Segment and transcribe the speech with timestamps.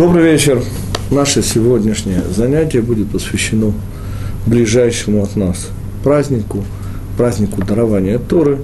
[0.00, 0.62] Добрый вечер.
[1.10, 3.74] Наше сегодняшнее занятие будет посвящено
[4.46, 5.68] ближайшему от нас
[6.02, 6.64] празднику,
[7.18, 8.60] празднику дарования Торы,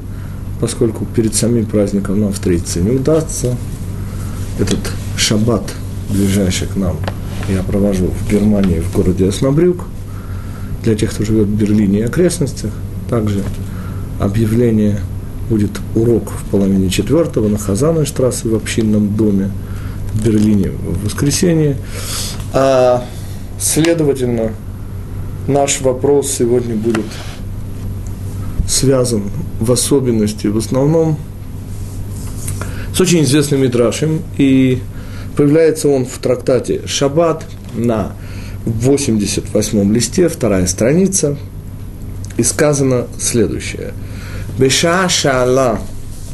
[0.62, 3.54] поскольку перед самим праздником нам встретиться не удастся.
[4.58, 4.78] Этот
[5.18, 5.74] шаббат,
[6.08, 6.96] ближайший к нам,
[7.50, 9.84] я провожу в Германии, в городе Оснобрюк.
[10.84, 12.70] Для тех, кто живет в Берлине и окрестностях,
[13.10, 13.42] также
[14.18, 15.00] объявление
[15.50, 19.50] будет урок в половине четвертого на Хазанной штрассе в общинном доме–
[20.16, 21.76] в Берлине в воскресенье.
[22.52, 23.04] А,
[23.58, 24.52] следовательно,
[25.46, 27.06] наш вопрос сегодня будет
[28.68, 29.30] связан
[29.60, 31.18] в особенности, в основном,
[32.94, 34.82] с очень известным Мидрашем, и
[35.36, 38.12] появляется он в трактате «Шаббат» на
[38.64, 41.36] 88 листе, вторая страница,
[42.36, 43.92] и сказано следующее.
[44.58, 45.78] Беша шаала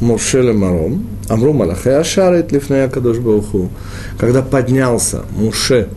[0.03, 3.71] Мушеле Маром, Амру Малахе Ашарит Лифнея Кадош Бауху,
[4.19, 5.89] когда поднялся Муше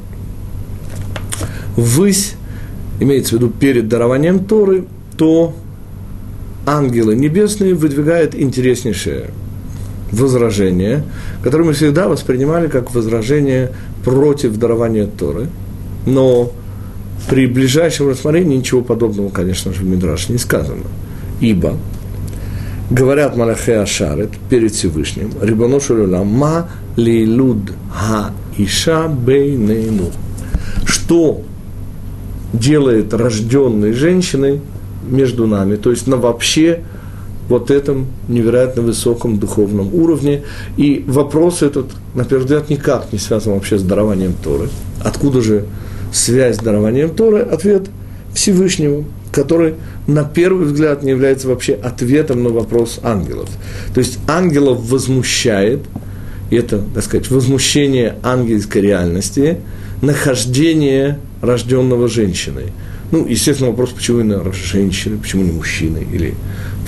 [1.75, 2.36] ввысь,
[3.00, 4.86] имеется в виду перед дарованием Торы,
[5.17, 5.56] то
[6.67, 9.31] ангелы небесные выдвигают интереснейшее
[10.12, 11.03] возражение,
[11.44, 13.72] которое мы всегда воспринимали как возражение
[14.03, 15.47] против дарования Торы,
[16.06, 16.52] но
[17.28, 20.84] при ближайшем рассмотрении ничего подобного, конечно же, в Мидраш не сказано.
[21.42, 21.75] Ибо
[22.89, 25.31] говорят Малахе Ашарет перед Всевышним,
[25.80, 30.11] Шулюлам, ма лилуд ха иша бейнейну.
[30.86, 31.41] Что
[32.53, 34.61] делает рожденной женщиной
[35.08, 36.83] между нами, то есть на вообще
[37.50, 40.44] вот этом невероятно высоком духовном уровне.
[40.78, 44.69] И вопрос этот, на первый взгляд, никак не связан вообще с дарованием Торы.
[45.03, 45.66] Откуда же
[46.11, 47.41] связь с дарованием Торы?
[47.41, 47.83] Ответ
[48.33, 49.03] Всевышнего
[49.36, 49.75] который
[50.08, 53.50] на первый взгляд не является вообще ответом на вопрос ангелов.
[53.94, 55.81] То есть ангелов возмущает,
[56.50, 59.58] и это, так сказать, возмущение ангельской реальности,
[60.02, 62.67] нахождение рожденного женщиной.
[63.11, 66.34] Ну, естественно, вопрос, почему именно женщины, почему не мужчины, или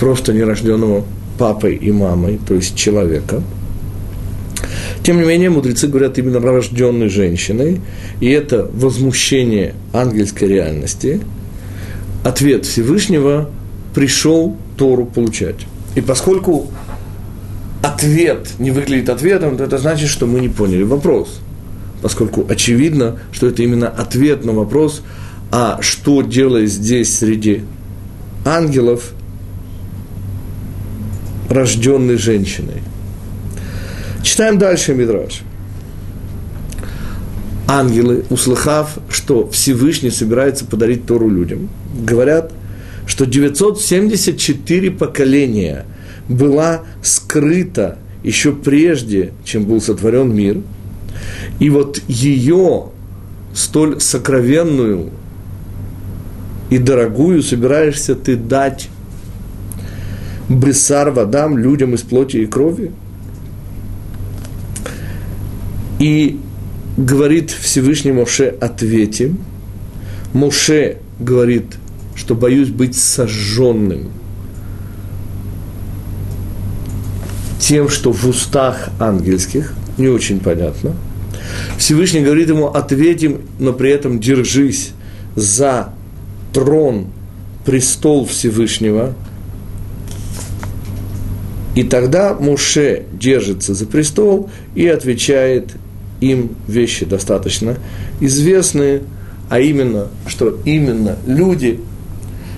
[0.00, 1.04] просто нерожденного
[1.38, 3.42] папой и мамой, то есть человека.
[5.02, 7.82] Тем не менее, мудрецы говорят именно рожденной женщиной,
[8.20, 11.20] и это возмущение ангельской реальности–
[12.24, 13.50] ответ Всевышнего,
[13.94, 15.66] пришел Тору получать.
[15.94, 16.68] И поскольку
[17.82, 21.40] ответ не выглядит ответом, то это значит, что мы не поняли вопрос.
[22.02, 25.02] Поскольку очевидно, что это именно ответ на вопрос,
[25.50, 27.62] а что делает здесь среди
[28.44, 29.12] ангелов
[31.48, 32.82] рожденной женщиной.
[34.22, 35.42] Читаем дальше Мидраш
[37.68, 42.50] ангелы, услыхав, что Всевышний собирается подарить Тору людям, говорят,
[43.06, 45.84] что 974 поколения
[46.28, 50.58] была скрыта еще прежде, чем был сотворен мир,
[51.60, 52.86] и вот ее
[53.54, 55.10] столь сокровенную
[56.70, 58.88] и дорогую собираешься ты дать
[60.48, 62.92] брессар водам, людям из плоти и крови.
[65.98, 66.38] И
[66.98, 69.38] говорит Всевышний Моше, ответим.
[70.34, 71.76] Моше говорит,
[72.14, 74.10] что боюсь быть сожженным
[77.60, 80.94] тем, что в устах ангельских, не очень понятно.
[81.76, 84.90] Всевышний говорит ему, ответим, но при этом держись
[85.36, 85.92] за
[86.52, 87.06] трон,
[87.64, 89.14] престол Всевышнего.
[91.74, 95.70] И тогда Муше держится за престол и отвечает
[96.20, 97.76] им вещи достаточно
[98.20, 99.02] известные,
[99.48, 101.80] а именно, что именно люди,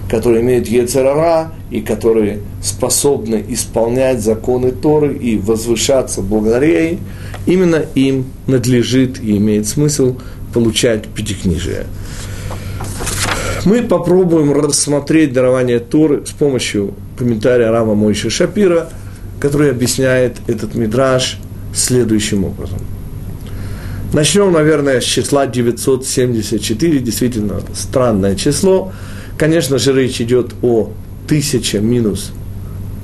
[0.09, 6.98] которые имеют Ецерара и которые способны исполнять законы Торы и возвышаться благодаря ей,
[7.47, 10.16] именно им надлежит и имеет смысл
[10.53, 11.87] получать пятикнижие.
[13.65, 18.88] Мы попробуем рассмотреть дарование Торы с помощью комментария Рава Мойши Шапира,
[19.38, 21.38] который объясняет этот мидраж
[21.72, 22.78] следующим образом–
[24.12, 28.92] Начнем, наверное, с числа 974, действительно странное число.
[29.39, 30.91] Конечно же, речь идет о
[31.27, 32.33] 1000 минус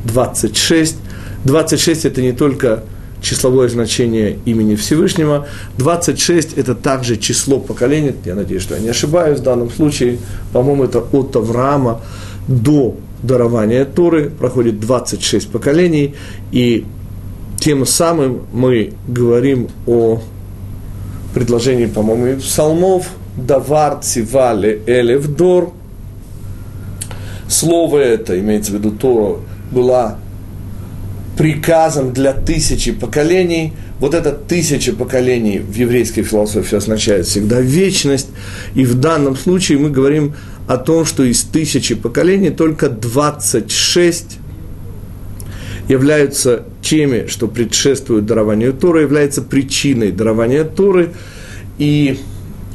[0.05, 0.97] 26.
[1.45, 2.83] 26– это не только
[3.23, 5.47] числовое значение имени Всевышнего.
[5.79, 8.13] 26– это также число поколений.
[8.25, 10.19] Я надеюсь, что я не ошибаюсь в данном случае.
[10.53, 12.01] По-моему, это от Авраама
[12.49, 16.17] до дарования Торы проходит 26 поколений.
[16.51, 16.85] И
[17.61, 20.21] тем самым мы говорим о
[21.37, 25.69] предложений, по-моему, псалмов, давар цивали элевдор.
[27.47, 29.41] Слово это, имеется в виду Тора,
[29.71, 30.17] была
[31.37, 33.75] приказом для тысячи поколений.
[34.01, 38.29] Вот это тысяча поколений в еврейской философии означает всегда вечность.
[38.75, 40.35] И в данном случае мы говорим
[40.67, 44.39] о том, что из тысячи поколений только 26
[45.89, 51.11] являются теми, что предшествуют дарованию Торы, является причиной дарования Торы.
[51.79, 52.19] И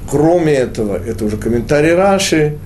[0.09, 2.57] кроме этого, это уже комментарий Раши,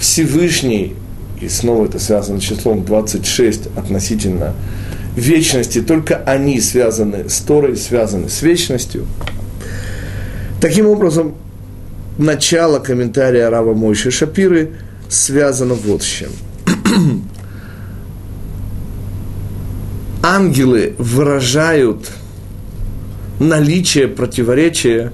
[0.00, 0.94] Всевышний,
[1.40, 4.54] и снова это связано с числом 26 относительно
[5.16, 9.06] вечности, только они связаны с Торой, связаны с вечностью.
[10.60, 11.34] Таким образом,
[12.18, 14.72] начало комментария Рава Мойши Шапиры
[15.08, 16.30] связано вот с чем.
[20.30, 22.10] Ангелы выражают
[23.40, 25.10] наличие противоречия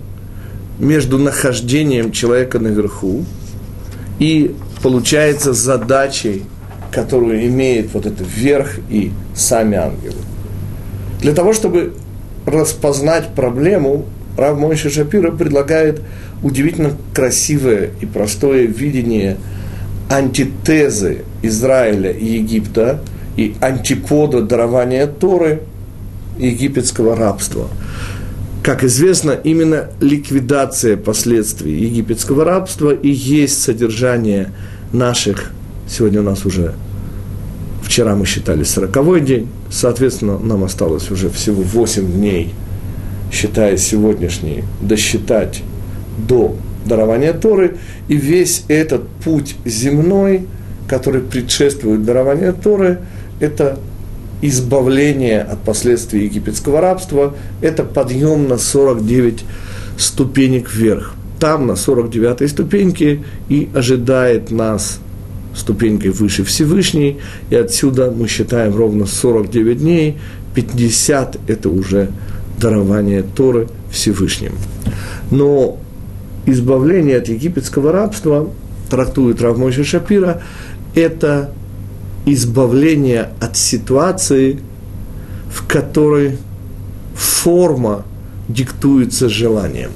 [0.81, 3.25] между нахождением человека наверху
[4.19, 6.43] и, получается, задачей,
[6.90, 10.16] которую имеет вот этот верх и сами ангелы.
[11.20, 11.94] Для того, чтобы
[12.44, 14.06] распознать проблему,
[14.37, 16.02] Рав Мойши Шапира предлагает
[16.43, 19.37] удивительно красивое и простое видение
[20.11, 23.00] антитезы Израиля и Египта
[23.37, 25.63] и антипода дарования Торы
[26.39, 27.69] египетского рабства.
[28.63, 34.53] Как известно, именно ликвидация последствий египетского рабства и есть содержание
[34.93, 35.53] наших,
[35.89, 36.75] сегодня у нас уже,
[37.83, 42.55] вчера мы считали сороковой день, соответственно, нам осталось уже всего 8 дней–
[43.35, 45.63] считая сегодняшний, досчитать
[46.17, 47.77] до дарования Торы,
[48.09, 50.47] и весь этот путь земной,
[50.87, 53.01] который предшествует дарованию Торы,
[53.41, 53.79] это
[54.43, 59.45] избавление от последствий египетского рабства, это подъем на 49
[59.97, 61.15] ступенек вверх.
[61.41, 65.01] Там, на 49-й ступеньке, и ожидает нас
[65.55, 67.19] ступенькой выше Всевышний,
[67.51, 70.19] и отсюда мы считаем ровно 49 дней,
[70.55, 72.11] 50– это уже
[72.59, 74.53] дарование Торы Всевышним.
[75.31, 75.79] Но
[76.47, 78.51] избавление от египетского рабства,
[78.91, 80.43] трактует Равмойши Шапира,
[80.95, 81.53] это
[82.26, 84.61] избавление от ситуации,
[85.50, 86.38] в которой
[87.15, 88.05] форма
[88.49, 89.91] диктуется желанием.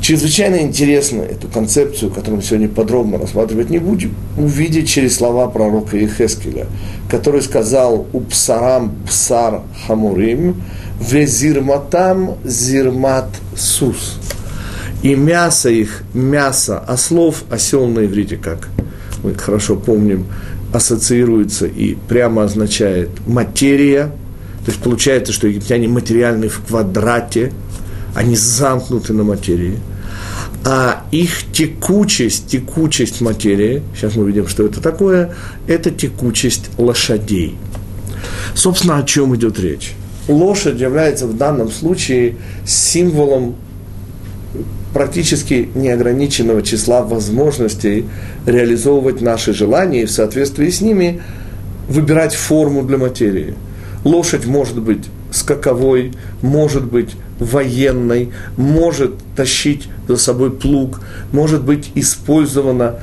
[0.00, 5.96] Чрезвычайно интересно эту концепцию, которую мы сегодня подробно рассматривать не будем, увидеть через слова пророка
[5.96, 6.66] Ехескеля,
[7.10, 10.62] который сказал «У псарам псар хамурим,
[11.00, 14.18] Везирматам зирмат сус.
[15.02, 18.68] И мясо их, мясо ослов, осел на иврите, как
[19.22, 20.26] мы хорошо помним,
[20.72, 24.12] ассоциируется и прямо означает материя.
[24.64, 27.52] То есть получается, что египтяне материальны в квадрате,
[28.14, 29.78] они замкнуты на материи.
[30.64, 35.34] А их текучесть, текучесть материи, сейчас мы видим, что это такое,
[35.66, 37.56] это текучесть лошадей.
[38.54, 39.94] Собственно, о чем идет речь?
[40.28, 43.56] лошадь является в данном случае символом
[44.92, 48.06] практически неограниченного числа возможностей
[48.46, 51.20] реализовывать наши желания и в соответствии с ними
[51.88, 53.54] выбирать форму для материи.
[54.04, 56.12] Лошадь может быть скаковой,
[56.42, 61.00] может быть военной, может тащить за собой плуг,
[61.32, 63.00] может быть использована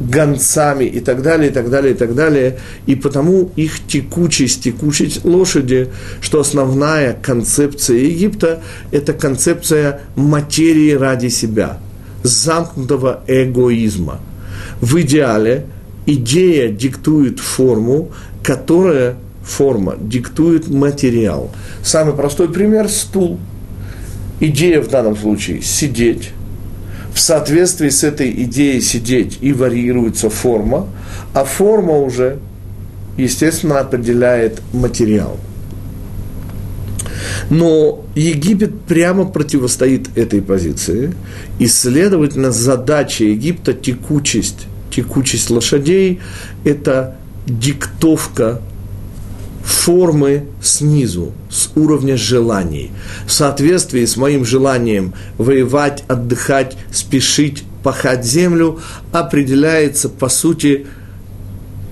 [0.00, 2.58] гонцами и так далее, и так далее, и так далее.
[2.86, 5.88] И потому их текучесть, текучесть лошади,
[6.20, 8.62] что основная концепция Египта–
[8.92, 11.78] это концепция материи ради себя,
[12.22, 14.20] замкнутого эгоизма.
[14.80, 15.66] В идеале
[16.06, 18.10] идея диктует форму,
[18.42, 21.50] которая форма диктует материал.
[21.82, 23.38] Самый простой пример– стул.
[24.40, 26.30] Идея в данном случае– сидеть,
[27.16, 30.86] в соответствии с этой идеей сидеть и варьируется форма,
[31.32, 32.40] а форма уже,
[33.16, 35.38] естественно, определяет материал.
[37.48, 41.14] Но Египет прямо противостоит этой позиции,
[41.58, 46.20] и, следовательно, задача Египта– текучесть, текучесть лошадей–
[46.64, 48.60] это диктовка
[49.66, 52.92] формы снизу, с уровня желаний.
[53.26, 58.78] В соответствии с моим желанием воевать, отдыхать, спешить, пахать землю,
[59.10, 60.86] определяется, по сути,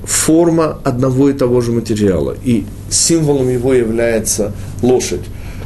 [0.04, 2.36] форма одного и того же материала.
[2.44, 5.22] И символом его является лошадь.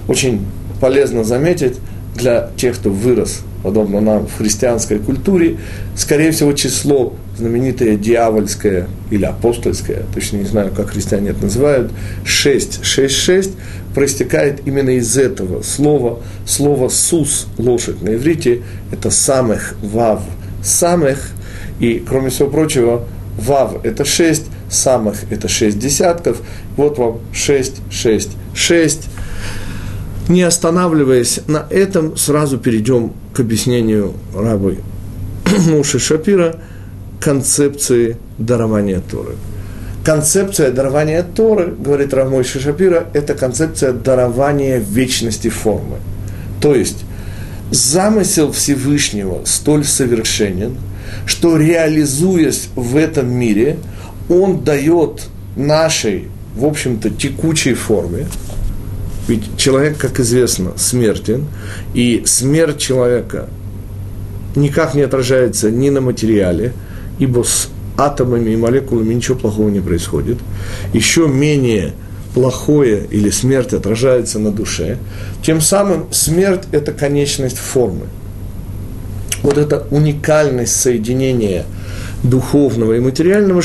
[0.08, 0.46] Очень
[0.80, 1.76] полезно заметить
[2.14, 5.58] для тех, кто вырос, подобно нам, в христианской культуре,
[5.94, 11.92] скорее всего, число знаменитое дьявольское или апостольское, точно не знаю, как христиане это называют,
[12.25, 13.50] 6, 6, 6,
[13.95, 20.23] проистекает именно из этого слова, слово «сус», лошадь на иврите, это самых, вав,
[20.62, 21.30] самых,
[21.78, 23.07] и, кроме всего прочего,
[23.38, 26.42] вав– это 6, самых– это шесть десятков.
[26.76, 29.09] Вот вам шесть, шесть, шесть.
[30.28, 34.78] Не останавливаясь на этом, сразу перейдем к объяснению рабы
[35.68, 36.57] Муши Шапира
[37.20, 39.34] концепции дарования Торы.
[40.04, 45.98] Концепция дарования Торы, говорит Рамой Шапира, это концепция дарования вечности формы.
[46.60, 47.04] То есть,
[47.70, 50.76] замысел Всевышнего столь совершенен,
[51.26, 53.78] что реализуясь в этом мире,
[54.28, 55.22] он дает
[55.56, 58.26] нашей, в общем-то, текучей форме,
[59.26, 61.46] ведь человек, как известно, смертен,
[61.92, 63.48] и смерть человека
[64.56, 66.72] никак не отражается ни на материале,
[67.18, 70.38] ибо с атомами и молекулами ничего плохого не происходит.
[70.92, 71.94] Еще менее
[72.34, 74.98] плохое или смерть отражается на душе.
[75.42, 78.06] Тем самым смерть– это конечность формы.
[79.42, 81.64] Вот эта уникальность соединения
[82.22, 83.62] духовного и материального,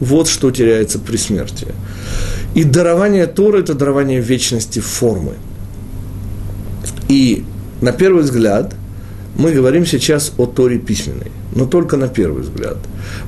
[0.00, 1.66] вот что теряется при смерти.
[2.54, 5.34] И дарование Торы– это дарование вечности формы.
[7.08, 7.44] И
[7.80, 8.74] на первый взгляд
[9.36, 12.76] мы говорим сейчас о Торе письменной, но только на первый взгляд.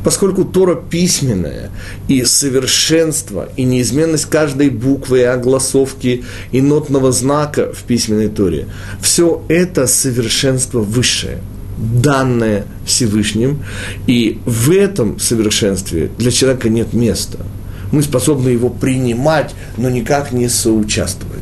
[0.05, 1.71] Поскольку Тора письменная,
[2.09, 8.67] и совершенство, и неизменность каждой буквы, и огласовки, и нотного знака в письменной Торе,
[9.01, 11.39] все это совершенство высшее–
[11.79, 13.63] данное Всевышним,
[14.07, 17.39] и в этом совершенстве для человека нет места–
[17.93, 21.40] мы способны его принимать, но никак не соучаствовать.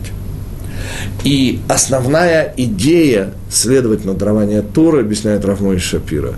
[1.24, 6.34] И основная идея, следовательно, дарования Торы, объясняет Равмой Шапира,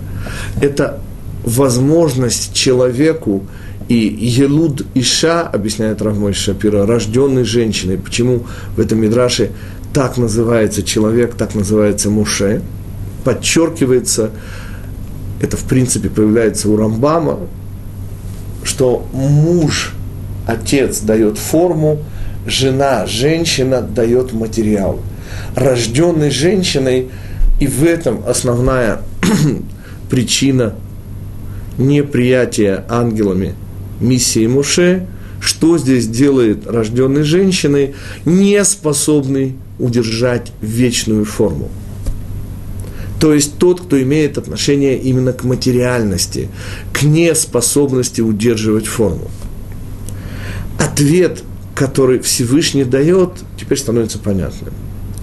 [0.61, 0.99] это
[1.43, 3.43] возможность человеку
[3.87, 7.97] и Елуд Иша, объясняет Равмой Шапира, рожденный женщиной.
[7.97, 9.51] Почему в этом Мидраше
[9.93, 12.61] так называется человек, так называется Муше,
[13.23, 14.31] подчеркивается,
[15.41, 17.39] это в принципе появляется у Рамбама,
[18.63, 19.93] что муж
[20.45, 21.99] отец дает форму,
[22.45, 24.99] жена, женщина дает материал.
[25.55, 27.09] Рожденный женщиной,
[27.59, 29.01] и в этом основная
[30.09, 30.73] причина
[31.77, 33.55] неприятия ангелами
[33.99, 35.07] миссии Муше,
[35.39, 37.95] что здесь делает рожденный женщиной,
[38.25, 41.69] не способный удержать вечную форму.
[43.19, 46.49] То есть тот, кто имеет отношение именно к материальности,
[46.91, 49.29] к неспособности удерживать форму
[50.81, 51.43] ответ,
[51.81, 54.71] который Всевышний дает, теперь становится понятным.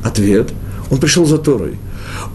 [0.02, 0.48] Ответ,
[0.90, 1.76] он пришел за Торой.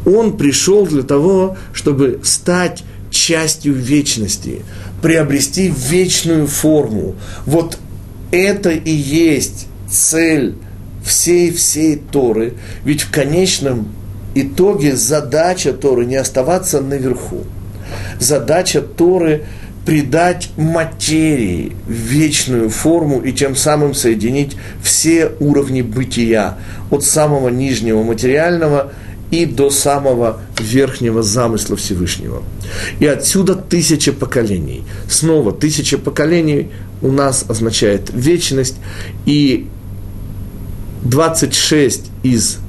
[0.05, 4.61] Он пришел для того, чтобы стать частью вечности,
[5.01, 7.15] приобрести вечную форму.
[7.45, 7.77] Вот
[8.31, 10.55] это и есть цель
[11.03, 12.53] всей-всей Торы.
[12.85, 13.89] Ведь в конечном
[14.35, 17.43] итоге задача Торы не оставаться наверху.
[18.21, 19.43] Задача Торы–
[19.85, 26.57] придать материи вечную форму и тем самым соединить все уровни бытия,
[26.89, 28.93] от самого нижнего материального
[29.31, 32.43] и до самого верхнего замысла Всевышнего.
[32.99, 34.83] И отсюда тысяча поколений.
[35.09, 36.69] Снова тысяча поколений
[37.01, 38.75] у нас означает вечность,
[39.25, 39.67] и
[41.03, 42.59] 26 из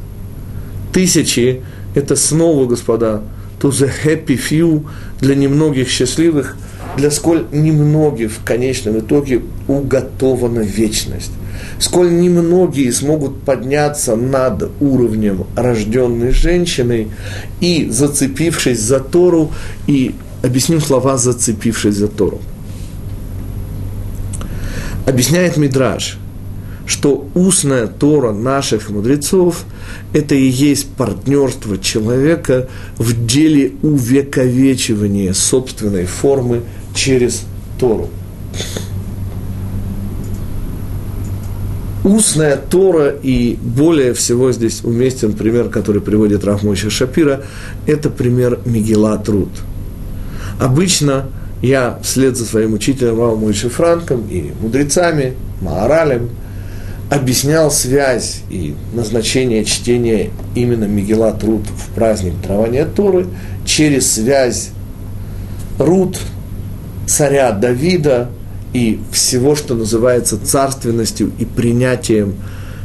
[0.92, 1.62] тысячи–
[1.94, 3.22] это снова, господа,
[3.60, 4.86] to the happy few,
[5.20, 6.56] для немногих счастливых–
[6.96, 11.32] для сколь немногих в конечном итоге уготована вечность.
[11.78, 17.08] Сколь немногие смогут подняться над уровнем рожденной женщины
[17.60, 19.52] и, зацепившись за Тору,
[19.86, 22.40] и объясним слова «зацепившись за Тору».
[25.06, 26.18] Объясняет Мидраж,
[26.86, 29.64] что устная Тора наших мудрецов–
[30.12, 36.62] это и есть партнерство человека в деле увековечивания собственной формы
[36.94, 37.42] через
[37.78, 38.08] Тору.
[42.04, 47.42] Устная Тора, и более всего здесь уместен пример, который приводит Рафмойша Шапира,
[47.86, 49.48] это пример Мегила Труд.
[50.60, 51.26] Обычно
[51.62, 55.32] я вслед за своим учителем Равмойши Франком и мудрецами,
[55.62, 56.28] Мааралем,
[57.10, 63.26] объяснял связь и назначение чтения именно Мегила Труд в праздник дарования Торы
[63.64, 64.70] через связь
[65.78, 66.18] Рут,
[67.06, 68.30] царя Давида
[68.72, 72.34] и всего, что называется царственностью и принятием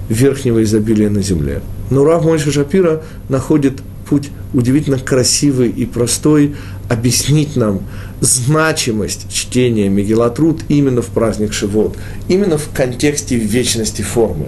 [0.07, 1.61] верхнего изобилия на земле.
[1.89, 6.55] Но Рав Мойша Шапира находит путь удивительно красивый и простой
[6.89, 7.81] объяснить нам
[8.21, 11.95] значимость чтения Мегелатруд именно в праздник Шивот,
[12.27, 14.47] именно в контексте вечности формы.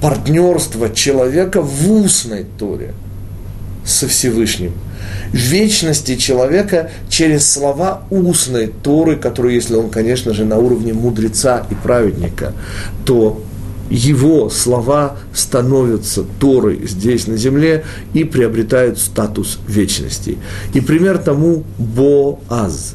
[0.00, 2.94] Партнерство человека в устной Торе.
[3.84, 4.72] со Всевышним.
[5.32, 11.74] Вечности человека через слова устной Торы, которые, если он, конечно же, на уровне мудреца и
[11.74, 12.52] праведника,
[13.04, 13.42] то
[13.90, 20.38] его слова становятся Торой здесь на земле и приобретают статус вечности.
[20.74, 22.94] И пример тому Боаз.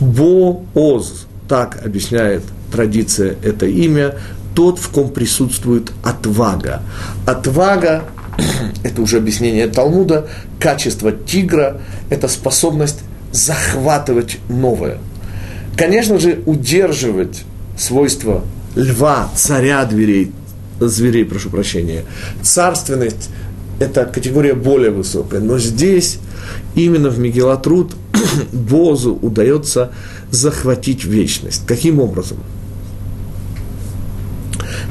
[0.00, 4.14] Бооз, так объясняет традиция это имя,
[4.54, 6.82] тот, в ком присутствует отвага.
[7.26, 8.04] Отвага–
[8.82, 10.28] это уже объяснение Талмуда,
[10.58, 11.80] качество тигра–
[12.10, 13.00] это способность
[13.32, 14.98] захватывать новое.
[15.76, 17.44] Конечно же, удерживать
[17.78, 18.44] свойства
[18.74, 20.32] льва, царя дверей,
[20.80, 22.04] зверей, прошу прощения.
[22.42, 23.30] Царственность–
[23.80, 25.40] это категория более высокая.
[25.40, 26.18] Но здесь,
[26.74, 27.94] именно в Мегелатруд,
[28.52, 29.92] Бозу удается
[30.30, 31.62] захватить вечность.
[31.66, 32.38] Каким образом?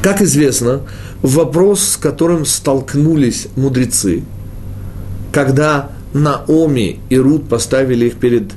[0.01, 0.81] Как известно,
[1.21, 4.23] вопрос, с которым столкнулись мудрецы,
[5.31, 8.51] когда Наоми и Рут поставили их перед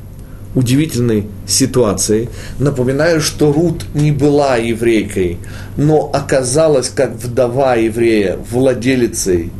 [0.54, 2.28] удивительной ситуацией.
[2.58, 5.38] Напоминаю, что Рут не была еврейкой,
[5.76, 9.50] но оказалась как вдова еврея, владелицей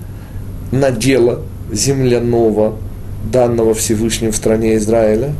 [0.71, 1.41] надела
[1.71, 2.77] земляного,
[3.31, 5.33] данного Всевышним в стране Израиля.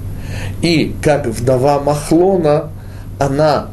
[0.63, 2.71] И как вдова Махлона,
[3.19, 3.72] она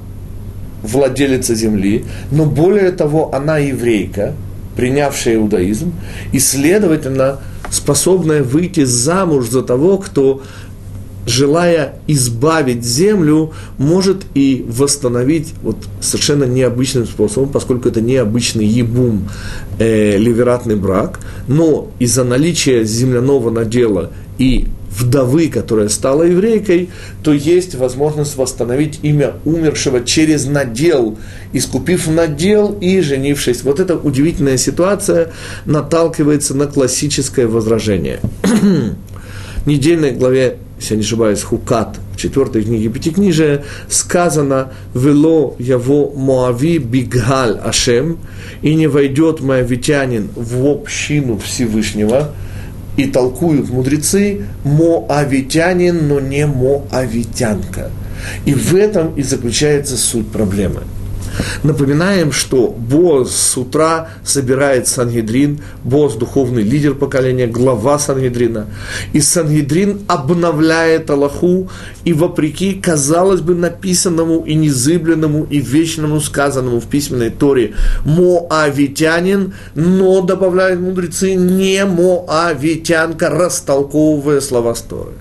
[0.83, 4.33] владелица земли, но более того, она еврейка,
[4.75, 5.93] принявшая иудаизм,
[6.31, 10.41] и, следовательно, способная выйти замуж за того, кто
[11.29, 19.29] желая избавить землю, может и восстановить вот совершенно необычным способом, поскольку это необычный ебум,
[19.77, 26.89] э, ливератный брак, но из-за наличия земляного надела и вдовы, которая стала еврейкой,
[27.23, 31.17] то есть возможность восстановить имя умершего через надел,
[31.53, 33.63] искупив надел и женившись.
[33.63, 35.31] Вот эта удивительная ситуация
[35.65, 38.19] наталкивается на классическое возражение.
[39.63, 46.11] В недельной главе, если я не ошибаюсь, Хукат, в четвертой книге Пятикнижия, сказано «Вело яво
[46.15, 48.19] Моави биггаль Ашем»
[48.61, 52.33] и не войдет моавитянин в общину Всевышнего–
[52.99, 57.91] и толкуют мудрецы моавитянин, но не моавитянка.
[58.45, 60.81] И в этом и заключается суть проблемы–
[61.63, 68.67] Напоминаем, что Боз с утра собирает Сангедрин, Боз– духовный лидер поколения, глава Сангедрина.
[69.13, 71.69] И Сангедрин обновляет Аллаху,
[72.05, 77.73] и вопреки, казалось бы, написанному и незыбленному и вечному сказанному в письменной Торе
[78.05, 85.11] Моавитянин, но, добавляют мудрецы, не Моавитянка, растолковывая слова Торы.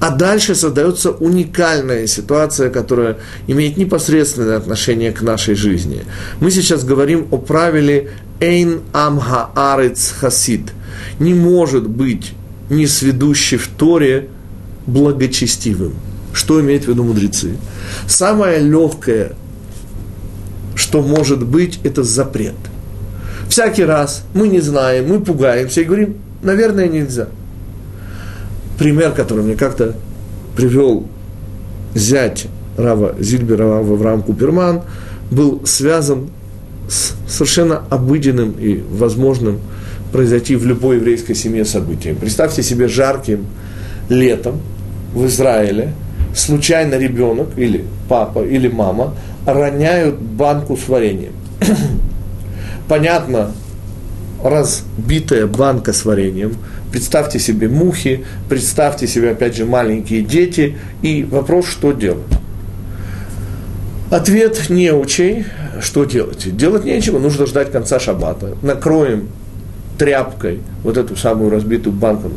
[0.00, 6.02] А дальше создается уникальная ситуация, которая имеет непосредственное отношение к нашей жизни.
[6.40, 10.72] Мы сейчас говорим о правиле «Эйн амха арец хасид».
[11.18, 12.32] Не может быть
[12.70, 14.28] несведущий в Торе
[14.86, 15.94] благочестивым.
[16.32, 17.56] Что имеют в виду мудрецы?
[18.06, 19.32] Самое легкое,
[20.74, 22.54] что может быть, это запрет.
[23.48, 27.28] Всякий раз мы не знаем, мы пугаемся и говорим, наверное, нельзя–
[28.80, 29.94] пример, который мне как-то
[30.56, 31.06] привел
[31.94, 32.46] зять
[32.78, 34.80] Рава Зильбера, Рава Авраам Куперман,
[35.30, 36.30] был связан
[36.88, 39.60] с совершенно обыденным и возможным
[40.12, 42.16] произойти в любой еврейской семье событием.
[42.16, 43.46] Представьте себе жарким
[44.08, 44.60] летом
[45.14, 45.92] в Израиле
[46.34, 49.14] случайно ребенок или папа или мама
[49.46, 51.32] роняют банку с вареньем.
[52.88, 53.52] Понятно,
[54.42, 56.54] разбитая банка с вареньем–
[56.90, 62.26] Представьте себе мухи, представьте себе, опять же, маленькие дети, и вопрос, что делать.
[64.10, 65.46] Ответ не учей,
[65.80, 66.56] что делать?
[66.56, 68.56] Делать нечего, нужно ждать конца шаббата.
[68.60, 69.28] Накроем
[69.98, 72.32] тряпкой вот эту самую разбитую банку.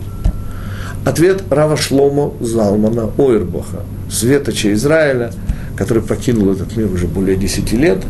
[1.03, 5.31] Ответ Рава Шломо Залмана Ойрбаха, светоча Израиля,
[5.75, 8.03] который покинул этот мир уже более 10 лет.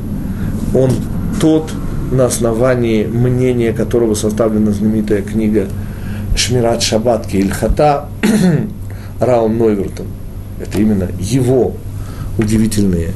[0.76, 0.91] Он
[1.39, 1.71] тот,
[2.12, 5.67] на основании мнения которого составлена знаменитая книга
[6.36, 8.10] Шмират Шаббат Ильхата
[9.21, 10.08] Раун Нойвертон.
[10.60, 11.73] Это именно его
[12.38, 13.12] удивительные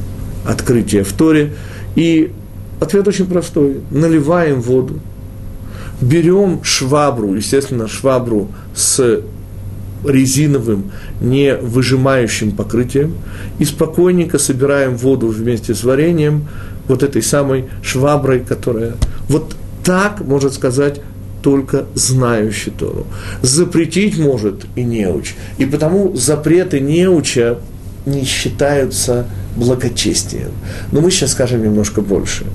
[0.48, 1.52] открытия в Торе.
[1.94, 2.32] И
[2.80, 3.80] ответ очень простой.
[3.90, 4.98] Наливаем воду,
[6.00, 9.20] берем швабру, естественно, швабру с
[10.04, 13.14] резиновым, не выжимающим покрытием,
[13.58, 16.48] и спокойненько собираем воду вместе с вареньем
[16.86, 18.94] вот этой самой шваброй, которая
[19.28, 21.00] вот так, можно сказать,
[21.42, 23.06] только знающий Тору.
[23.42, 25.34] Запретить может и неуч.
[25.58, 27.58] И потому запреты неуча
[28.10, 30.52] не считаются благочестием.
[30.92, 32.46] Но мы сейчас скажем немножко больше.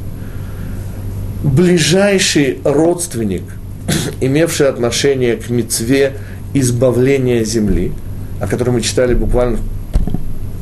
[1.44, 3.44] Ближайший родственник
[4.22, 6.18] имевшие отношение к мецве
[6.54, 7.92] избавления земли,
[8.40, 9.58] о которой мы читали буквально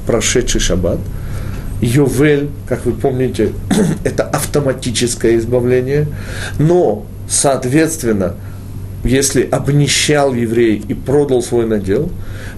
[0.07, 0.99] прошедший шаббат.
[1.81, 3.53] Йовель, как вы помните,
[4.03, 6.07] это автоматическое избавление,
[6.59, 8.35] но, соответственно,
[9.03, 12.11] если обнищал еврей и продал свой надел,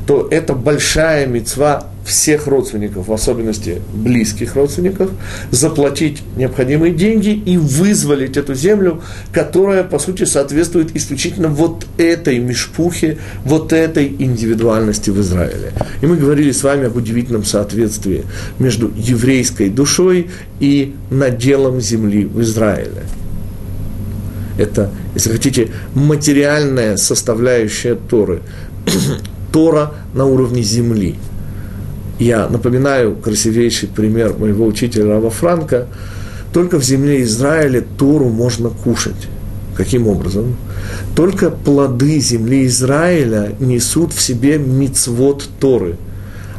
[0.05, 5.09] то это большая мецва всех родственников, в особенности близких родственников,
[5.51, 13.17] заплатить необходимые деньги и вызволить эту землю, которая, по сути, соответствует исключительно вот этой мешпухе,
[13.45, 15.71] вот этой индивидуальности в Израиле.
[16.01, 18.25] И мы говорили с вами об удивительном соответствии
[18.59, 23.03] между еврейской душой и наделом земли в Израиле.
[24.57, 28.41] Это, если хотите, материальная составляющая Торы.
[29.51, 31.15] Тора на уровне земли–
[32.19, 35.87] я напоминаю красивейший пример моего учителя Рава Франка.
[36.53, 39.27] Только в земле Израиля Тору можно кушать.
[39.75, 40.55] Каким образом?
[41.15, 45.95] Только плоды земли Израиля несут в себе мицвод Торы.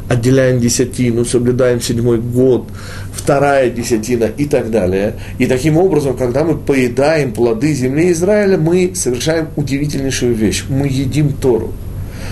[0.09, 2.67] Отделяем десятину, соблюдаем седьмой год,
[3.13, 5.15] вторая десятина и так далее.
[5.39, 10.65] И таким образом, когда мы поедаем плоды земли Израиля, мы совершаем удивительнейшую вещь.
[10.69, 11.73] Мы едим Тору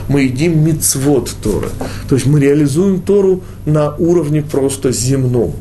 [0.07, 1.69] мы едим мицвод Торы.
[2.09, 5.55] То есть мы реализуем Тору на уровне просто земном.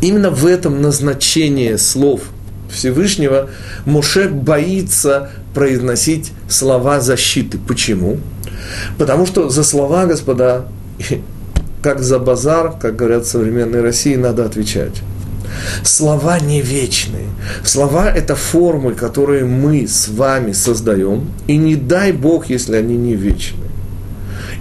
[0.00, 2.22] Именно в этом назначение слов
[2.70, 3.50] Всевышнего
[3.84, 7.58] Моше боится произносить слова защиты.
[7.58, 8.18] Почему?
[8.98, 10.66] Потому что за слова, господа,
[11.82, 15.02] как за базар, как говорят в современной России, надо отвечать.
[15.82, 17.26] Слова не вечные.
[17.64, 23.14] Слова– это формы, которые мы с вами создаем, и не дай Бог, если они не
[23.14, 23.64] вечны.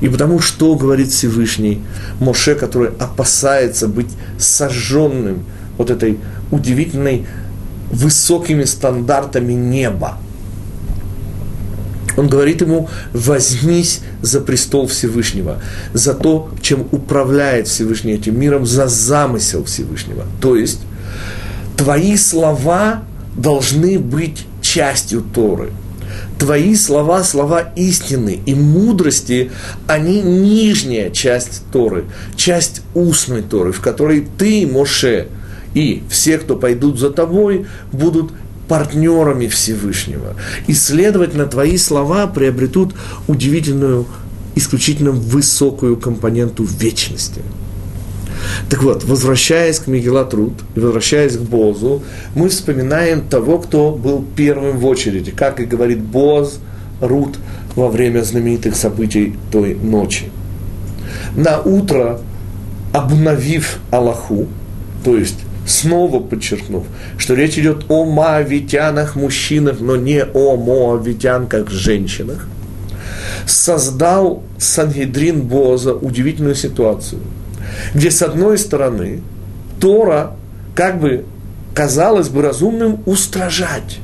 [0.01, 1.81] И потому что говорит Всевышний
[2.19, 5.45] Моше, который опасается быть сожженным
[5.77, 6.17] вот этой
[6.49, 7.25] удивительной
[7.91, 10.17] высокими стандартами неба.
[12.21, 15.59] Он говорит ему, возьмись за престол Всевышнего,
[15.91, 20.25] за то, чем управляет Всевышний этим миром, за замысел Всевышнего.
[20.39, 20.81] То есть,
[21.77, 23.01] твои слова
[23.35, 25.71] должны быть частью Торы.
[26.37, 29.49] Твои слова, слова истины и мудрости,
[29.87, 32.05] они нижняя часть Торы,
[32.35, 35.27] часть устной Торы, в которой ты, Моше,
[35.73, 38.31] и все, кто пойдут за тобой, будут
[38.67, 40.35] партнерами Всевышнего.
[40.67, 42.93] И, следовательно, твои слова приобретут
[43.27, 44.05] удивительную,
[44.55, 47.41] исключительно высокую компоненту вечности.
[48.69, 52.03] Так вот, возвращаясь к Мегелатруд и возвращаясь к Бозу,
[52.35, 56.59] мы вспоминаем того, кто был первым в очереди, как и говорит Боз,
[57.01, 57.37] Рут
[57.75, 60.25] во время знаменитых событий той ночи.
[61.35, 62.19] На утро,
[62.93, 64.47] обновив Аллаху,
[65.03, 65.39] то есть
[65.71, 66.85] снова подчеркнув,
[67.17, 72.47] что речь идет о моавитянах, мужчинах, но не о моавитянках, женщинах,
[73.45, 77.21] создал Сангедрин Боза удивительную ситуацию,
[77.93, 79.21] где с одной стороны
[79.79, 80.35] Тора
[80.75, 81.25] как бы
[81.73, 83.99] казалось бы разумным устражать.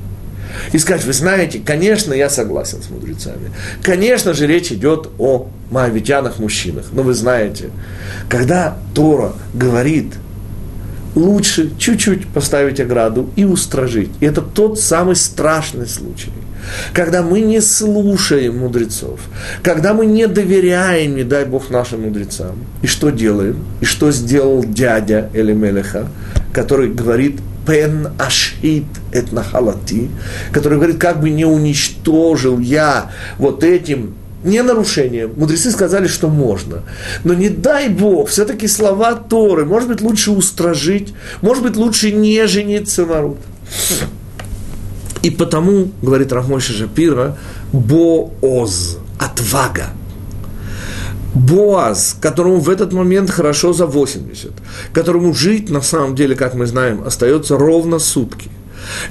[0.71, 3.51] И сказать, вы знаете, конечно, я согласен с мудрецами.
[3.83, 6.87] Конечно же, речь идет о моавитянах, мужчинах.
[6.93, 7.69] Но вы знаете,
[8.29, 10.13] когда Тора говорит–
[11.17, 14.11] лучше чуть-чуть поставить ограду и устражить.
[14.19, 16.31] И это тот самый страшный случай,
[16.93, 19.19] когда мы не слушаем мудрецов,
[19.63, 22.55] когда мы не доверяем, не дай Бог, нашим мудрецам.
[22.83, 23.57] И что делаем?
[23.81, 26.07] И что сделал дядя Элимелеха,
[26.53, 30.09] который говорит пен ашит эт нахалати,
[30.51, 34.13] который говорит, как бы не уничтожил я вот этим
[34.47, 35.27] не нарушение.
[35.27, 36.83] Мудрецы сказали, что можно.
[37.23, 42.47] Но не дай Бог, все-таки слова Торы, может быть, лучше устражить, может быть, лучше не
[42.47, 43.37] жениться на Рут.
[45.21, 47.37] И потому, говорит Рахмойша Шапира,
[47.73, 49.87] Бооз, отвага.
[51.33, 54.51] Боаз, которому в этот момент хорошо за 80,
[54.93, 58.49] которому жить, на самом деле, как мы знаем, остается ровно сутки,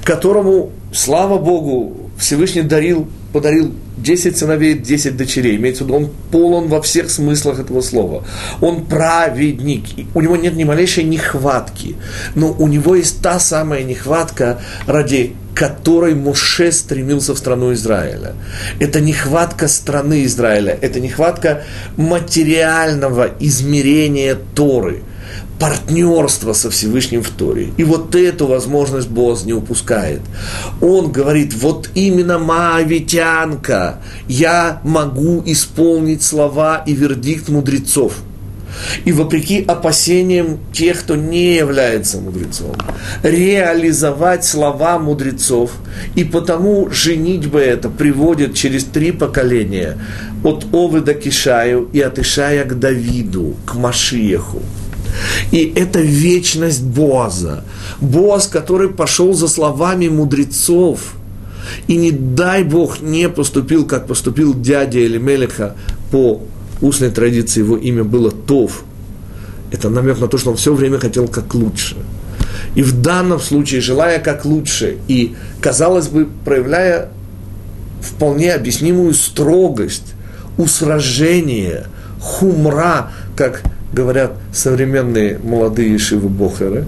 [0.03, 5.57] которому, слава Богу, Всевышний дарил, подарил 10 сыновей, 10 дочерей.
[5.57, 8.23] Имеется в виду, он полон во всех смыслах этого слова.
[8.61, 9.83] Он праведник.
[10.15, 11.95] У него нет ни малейшей нехватки.
[12.33, 18.33] Но у него есть та самая нехватка, ради которой Муше стремился в страну Израиля.
[18.79, 20.77] Это нехватка страны Израиля.
[20.81, 21.63] Это нехватка
[21.95, 25.03] материального измерения Торы–
[25.59, 27.69] партнерство со Всевышним в Торе.
[27.77, 30.21] И вот эту возможность Боз не упускает.
[30.81, 38.13] Он говорит, вот именно Моавитянка, я могу исполнить слова и вердикт мудрецов.
[39.05, 42.75] и вопреки опасениям тех, кто не является мудрецом,
[43.23, 45.71] реализовать слова мудрецов,
[46.15, 49.97] и потому женитьба это приводит через три поколения
[50.43, 54.61] от Овы до Кишаю и от Ишая к Давиду, к Машиеху.
[55.51, 57.63] И это вечность Боаза.
[57.99, 61.13] Боаз, который пошел за словами мудрецов.
[61.87, 65.75] И не дай Бог не поступил, как поступил дядя Элимелеха
[66.11, 66.41] по
[66.81, 68.83] устной традиции его имя было Тов.
[69.71, 71.97] Это намек на то, что он все время хотел как лучше.
[72.75, 77.09] И в данном случае, желая как лучше, и, казалось бы, проявляя
[78.01, 80.13] вполне объяснимую строгость,
[80.57, 81.87] усражение,
[82.19, 83.63] хумра, как
[83.97, 86.85] говорят современные молодые шивы Бохеры,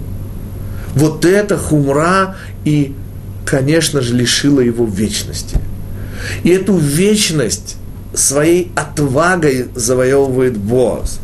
[0.93, 2.93] вот это хумра и,
[3.45, 5.57] конечно же, лишило его вечности.
[6.43, 7.77] И эту вечность
[8.13, 11.19] своей отвагой завоевывает Боаз.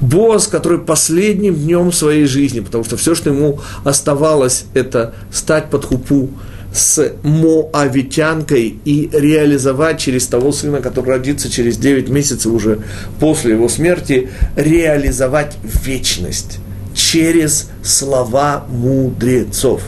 [0.00, 5.84] Боаз, который последним днем своей жизни, потому что все, что ему оставалось, это стать под
[5.84, 6.30] хупу
[6.74, 12.80] с Моавитянкой и реализовать через того сына, который родится через 9 месяцев уже
[13.20, 16.58] после его смерти, реализовать вечность
[16.92, 19.82] через слова мудрецов.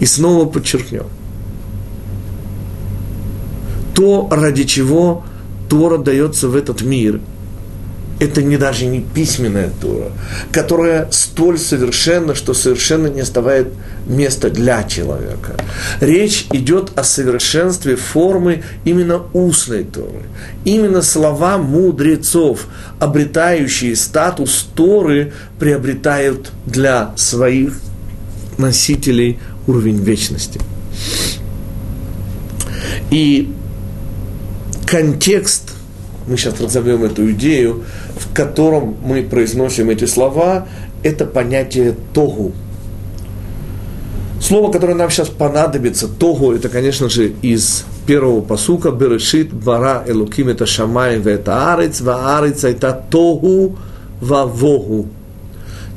[0.00, 1.06] И снова подчеркнем,
[3.94, 5.24] то, ради чего
[5.70, 7.20] Тора дается в этот мир,
[8.22, 10.12] это не даже не письменная Тора,
[10.52, 13.68] которая столь совершенна, что совершенно не оставляет
[14.06, 15.56] места для человека.
[16.00, 20.22] Речь идет о совершенстве формы именно устной Торы.
[20.64, 22.68] Именно слова мудрецов,
[23.00, 27.80] обретающие статус Торы, приобретают для своих
[28.56, 30.60] носителей уровень вечности.
[33.10, 33.52] И
[34.86, 35.72] контекст,
[36.28, 37.84] мы сейчас разовьем эту идею,
[38.22, 40.66] в котором мы произносим эти слова,
[41.02, 42.52] это понятие тогу.
[44.40, 50.48] Слово, которое нам сейчас понадобится, тогу, это, конечно же, из первого посука, Берешит, Бара, Элуким,
[50.48, 53.76] это Шамай, это Арец, Ваарец, это тогу,
[54.20, 55.08] Вавогу.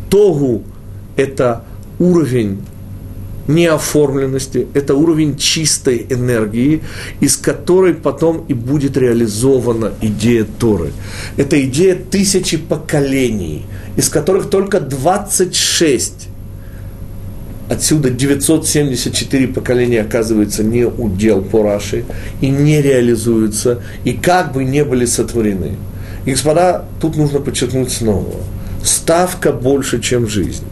[0.09, 0.63] Тогу–
[1.15, 1.63] это
[1.97, 2.61] уровень
[3.47, 6.81] неоформленности, это уровень чистой энергии,
[7.19, 10.91] из которой потом и будет реализована идея Торы.
[11.37, 16.29] Это идея тысячи поколений, из которых только 26
[17.67, 22.05] Отсюда 974 поколения оказывается не удел Пораши
[22.39, 25.71] и не реализуются, и как бы не были сотворены.
[26.25, 28.35] И, господа, тут нужно подчеркнуть снова.
[28.83, 30.63] Ставка больше, чем жизнь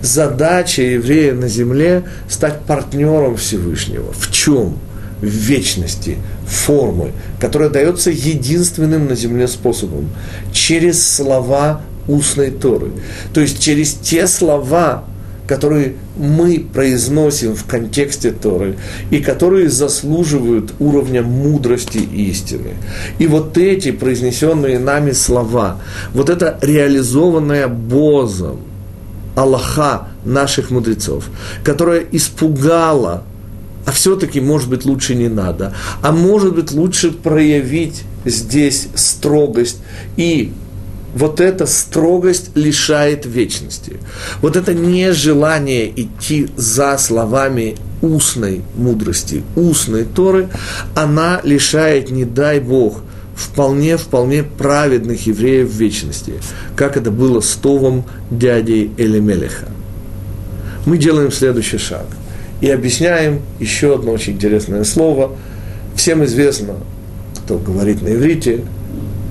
[0.00, 4.12] задача еврея на земле– стать партнером Всевышнего.
[4.12, 4.78] В чем?
[5.20, 10.10] В вечности, формы, которая дается единственным на земле способом–
[10.52, 12.92] через слова устной Торы.
[13.32, 15.04] То есть через те слова,
[15.46, 18.76] которые мы произносим в контексте Торы
[19.10, 22.74] и которые заслуживают уровня мудрости истины.
[23.18, 25.78] И вот эти произнесенные нами слова,
[26.12, 28.60] вот это реализованное Бозом,
[29.38, 31.24] Аллаха наших мудрецов,
[31.62, 33.22] которая испугала,
[33.86, 39.78] а все-таки, может быть, лучше не надо, а может быть, лучше проявить здесь строгость
[40.16, 40.52] и
[41.14, 43.98] вот эта строгость лишает вечности.
[44.42, 50.48] Вот это нежелание идти за словами устной мудрости, устной Торы,
[50.94, 53.02] она лишает, не дай Бог,
[53.38, 56.34] вполне, вполне праведных евреев в вечности,
[56.76, 59.68] как это было с Товом дядей Элемелеха.
[60.84, 62.06] Мы делаем следующий шаг
[62.60, 65.36] и объясняем еще одно очень интересное слово.
[65.94, 66.74] Всем известно,
[67.44, 68.64] кто говорит на иврите,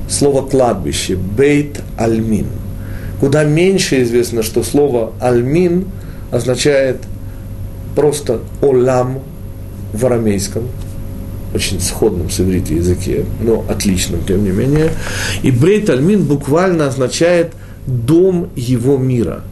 [0.10, 2.48] слово кладбище, бейт альмин.
[3.20, 5.86] Куда меньше известно, что слово альмин
[6.32, 6.98] означает
[7.96, 9.20] просто олам
[9.92, 10.64] в арамейском–
[11.54, 14.92] очень сходном с иврите языке, но отличном, тем не менее.
[15.44, 17.54] И Брейт Альмин буквально означает
[17.86, 19.44] «дом его мира».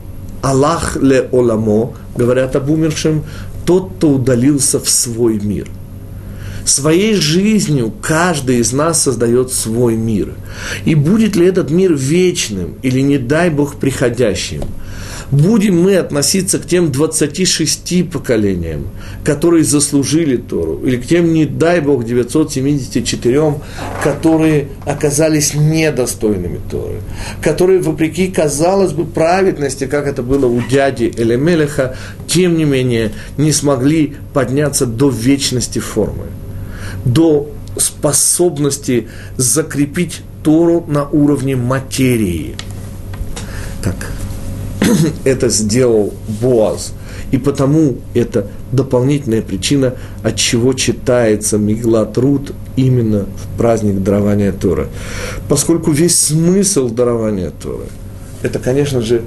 [0.42, 3.24] Аллах ле оламо, говорят об умершем,
[3.66, 5.68] тот, кто удалился в свой мир.
[6.66, 10.34] Своей жизнью каждый из нас создает свой мир.
[10.84, 14.62] И будет ли этот мир вечным или, не дай Бог, приходящим–
[15.32, 18.88] будем мы относиться к тем 26 поколениям,
[19.24, 23.56] которые заслужили Тору, или к тем, не дай Бог, 974,
[24.04, 27.02] которые оказались недостойными Торы,
[27.42, 31.96] которые, вопреки, казалось бы, праведности, как это было у дяди Элемелеха,
[32.28, 36.26] тем не менее не смогли подняться до вечности формы,
[37.06, 42.56] до способности закрепить Тору на уровне материи–
[43.86, 43.96] как
[45.24, 46.94] это сделал Боаз.
[47.32, 54.88] И потому это дополнительная причина, от чего читается Миглат Рут именно в праздник дарования Торы.
[55.50, 57.86] Поскольку весь смысл дарования Торы–
[58.42, 59.22] это, конечно же,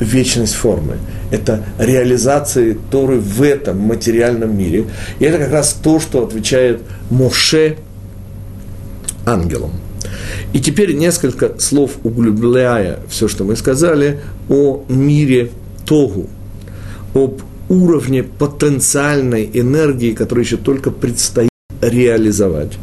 [0.00, 0.98] вечность формы.
[1.30, 4.86] Это реализация Торы в этом материальном мире.
[5.18, 7.76] И это как раз то, что отвечает Моше
[9.24, 9.72] ангелам.
[10.52, 15.50] И теперь несколько слов, углубляя все, что мы сказали, о мире
[15.86, 16.28] Тогу,
[17.14, 22.78] об уровне потенциальной энергии, которую еще только предстоит реализовать.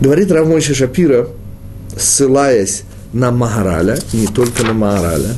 [0.00, 1.28] Говорит Равмойша Шапира,
[1.96, 5.34] ссылаясь на Магараля, не только на Магараля,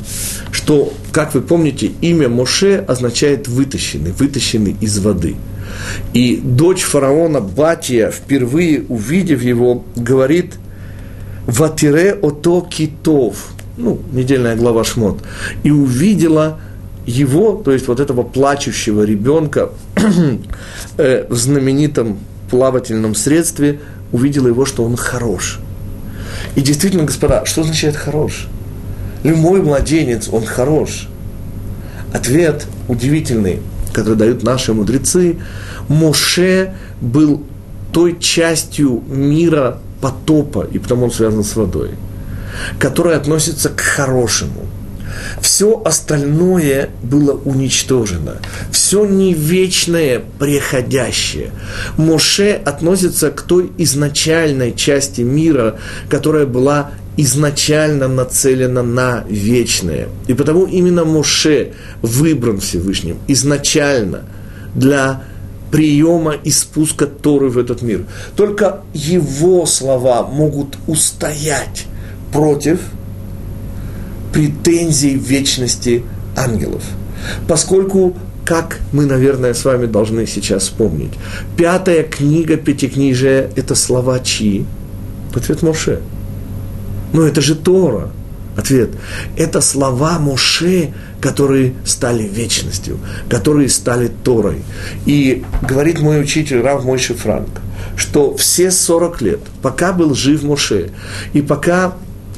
[0.51, 5.35] что, как вы помните, имя Моше означает «вытащенный», «вытащенный из воды».
[6.13, 10.55] И дочь фараона Батия, впервые увидев его, говорит
[11.47, 15.21] «Ватире ото китов», ну, недельная глава Шмот,
[15.63, 16.59] и увидела
[17.05, 19.69] его, то есть вот этого плачущего ребенка
[20.97, 23.79] э, в знаменитом плавательном средстве,
[24.11, 25.59] увидела его, что он хорош.
[26.55, 28.47] И действительно, господа, что означает хорош?
[29.23, 31.07] Любой младенец, он хорош.
[32.13, 33.61] Ответ удивительный,
[33.93, 35.37] который дают наши мудрецы.
[35.87, 37.43] Моше был
[37.91, 41.91] той частью мира потопа, и потому он связан с водой,
[42.79, 44.67] которая относится к хорошему–
[45.41, 48.37] все остальное было уничтожено.
[48.71, 51.51] Все не вечное, приходящее.
[51.97, 60.09] Моше относится к той изначальной части мира, которая была изначально нацелена на вечное.
[60.27, 64.23] И потому именно Моше выбран Всевышним изначально
[64.73, 65.23] для
[65.71, 68.05] приема и спуска Торы в этот мир.
[68.35, 71.85] Только его слова могут устоять
[72.31, 72.79] против–
[74.33, 76.03] претензий вечности
[76.35, 76.83] ангелов.
[77.47, 81.13] Поскольку, как мы, наверное, с вами должны сейчас вспомнить,
[81.55, 84.65] пятая книга Пятикнижия– это слова чьи?
[85.33, 86.01] Ответ Моше.
[87.13, 88.09] Но это же Тора.
[88.55, 88.91] Ответ.
[89.35, 94.61] Это слова Моше, которые стали вечностью, которые стали Торой.
[95.07, 97.49] И говорит мой учитель Рав Мойши Франк,
[97.95, 100.91] что все 40 лет, пока был жив Моше,
[101.33, 101.95] и пока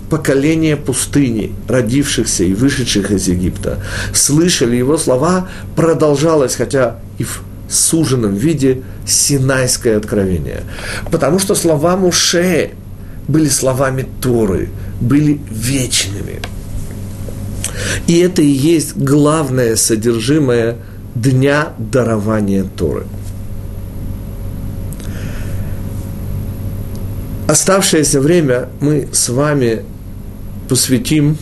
[0.10, 3.80] поколение пустыни, родившихся и вышедших из Египта,
[4.14, 10.62] слышали его слова, продолжалось, хотя и в суженном виде, Синайское откровение.
[11.12, 12.72] Потому что слова Муше
[13.28, 16.42] были словами Торы, были вечными.
[18.08, 20.78] И это и есть главное содержимое
[21.16, 23.06] дня дарования Торы.
[27.48, 29.84] Оставшееся время мы с вами
[30.68, 31.38] посвятим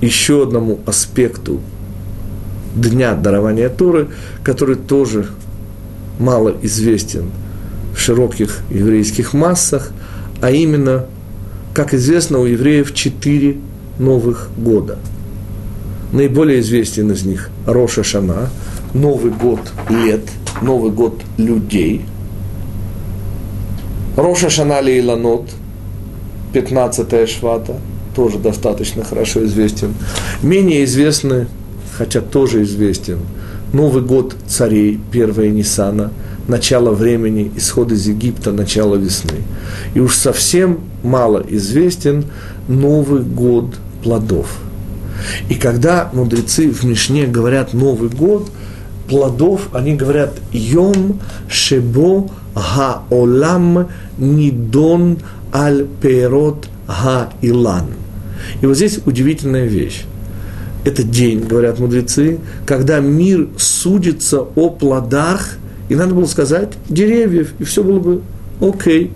[0.00, 1.60] еще одному аспекту
[2.74, 4.08] Дня дарования Торы,
[4.42, 5.26] который тоже
[6.18, 7.30] мало известен
[7.94, 9.90] в широких еврейских массах,
[10.40, 11.04] а именно,
[11.74, 13.58] как известно, у евреев четыре
[13.98, 14.98] новых года.
[16.12, 18.48] Наиболее известен из них Роша Шана,
[18.94, 20.22] Новый год лет,
[20.62, 22.06] Новый год людей.
[24.16, 25.50] Роша Шана Лейланот,
[26.54, 27.76] 15 швата–
[28.14, 29.94] тоже достаточно хорошо известен.
[30.42, 31.46] Менее известны,
[31.96, 33.18] хотя тоже известен,
[33.72, 36.10] Новый год царей, первая Ниссана,
[36.46, 39.38] начало времени, исход из Египта, начало весны.
[39.94, 42.24] И уж совсем мало известен
[42.68, 44.58] Новый год плодов.
[45.48, 48.50] И когда мудрецы в Мишне говорят Новый год,
[49.08, 55.18] плодов, они говорят Йом Шебо Га Олам Нидон
[55.52, 56.66] Аль Перот
[57.02, 57.86] Га Илан–
[58.60, 60.02] и вот здесь удивительная вещь.
[60.84, 65.56] Это день, говорят мудрецы, когда мир судится о плодах,
[65.88, 68.22] и надо было сказать деревьев, и все было бы
[68.60, 69.12] окей.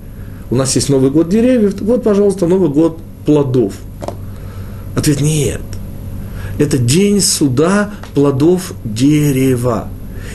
[0.51, 3.75] У нас есть Новый год деревьев, вот, пожалуйста, Новый год плодов.
[4.95, 5.61] Ответ нет.
[6.59, 9.89] Это день суда плодов дерева.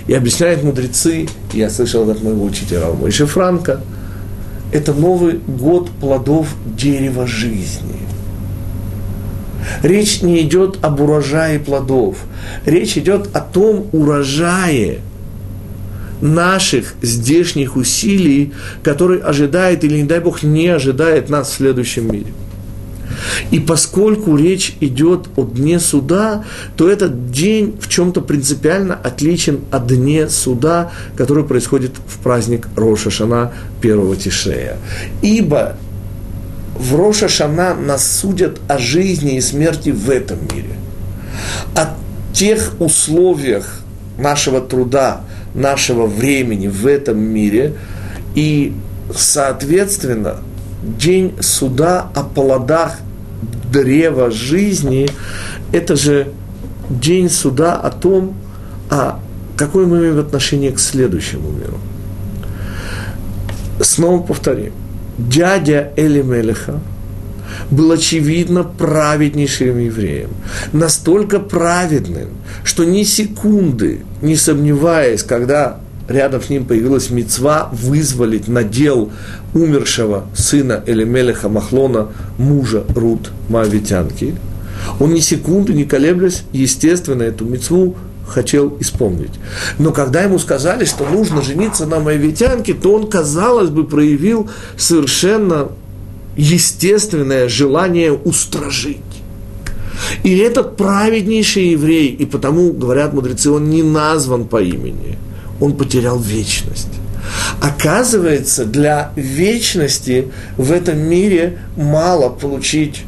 [0.07, 3.79] И объясняют мудрецы, я слышал от моего учителя Рамойши Франка,
[4.71, 7.99] это Новый год плодов дерева жизни.
[9.83, 12.17] Речь не идет об урожае плодов.
[12.65, 14.99] Речь идет о том урожае
[16.21, 18.53] наших здешних усилий,
[18.83, 22.33] который ожидает или, не дай Бог, не ожидает нас в следующем мире.
[23.51, 26.43] И поскольку речь идет о дне суда,
[26.77, 33.09] то этот день в чем-то принципиально отличен от дне суда, который происходит в праздник Роша
[33.09, 33.51] Шана
[33.81, 34.77] первого Тишея.
[35.21, 35.77] Ибо
[36.77, 40.75] в Роша Шана нас судят о жизни и смерти в этом мире.
[41.75, 41.95] О
[42.33, 43.81] тех условиях
[44.17, 45.21] нашего труда,
[45.53, 47.75] нашего времени в этом мире.
[48.35, 48.73] И,
[49.13, 50.37] соответственно,
[50.81, 52.99] день суда о плодах
[53.71, 55.09] древа жизни–
[55.71, 56.27] это же
[56.89, 58.35] день суда о том,
[58.89, 59.19] а
[59.55, 61.77] какое мы имеем отношение к следующему миру.
[63.81, 64.73] Снова повторим.
[65.17, 66.79] Дядя Эли Мелеха
[67.69, 70.29] был очевидно праведнейшим евреем.
[70.73, 72.29] Настолько праведным,
[72.63, 75.80] что ни секунды, не сомневаясь, когда
[76.11, 79.11] рядом с ним появилась мецва вызволить надел
[79.53, 84.35] умершего сына Элемелеха Махлона, мужа Рут Моавитянки,
[84.99, 87.95] он ни секунды не колеблясь, естественно, эту мецву
[88.27, 89.33] хотел исполнить.
[89.77, 95.69] Но когда ему сказали, что нужно жениться на моавитянке, то он, казалось бы, проявил совершенно
[96.37, 98.99] естественное желание устражить.
[100.23, 105.17] И этот праведнейший еврей, и потому, говорят мудрецы, он не назван по имени,
[105.61, 106.89] он потерял вечность.
[107.61, 113.03] Оказывается, для вечности в этом мире мало получить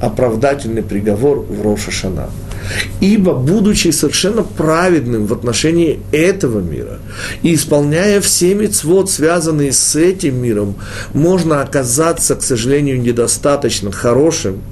[0.00, 2.28] оправдательный приговор в Роша Шана.
[3.00, 6.98] Ибо, будучи совершенно праведным в отношении этого мира
[7.42, 10.74] и исполняя все мецвод, связанные с этим миром,
[11.12, 14.62] можно оказаться, к сожалению, недостаточно хорошим,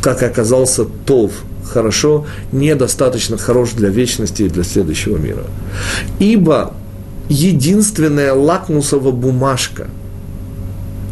[0.00, 1.32] как оказался Тов,
[1.64, 5.44] хорошо, недостаточно хорош для вечности и для следующего мира.
[6.18, 6.74] Ибо
[7.28, 9.88] единственная лакмусова бумажка,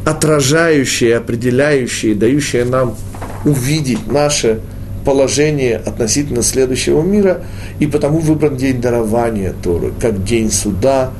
[0.04, 2.96] отражающая, определяющая, дающая нам
[3.44, 4.60] увидеть наше
[5.04, 7.42] положение относительно следующего мира,
[7.80, 11.10] и потому выбран день дарования Торы, как день суда,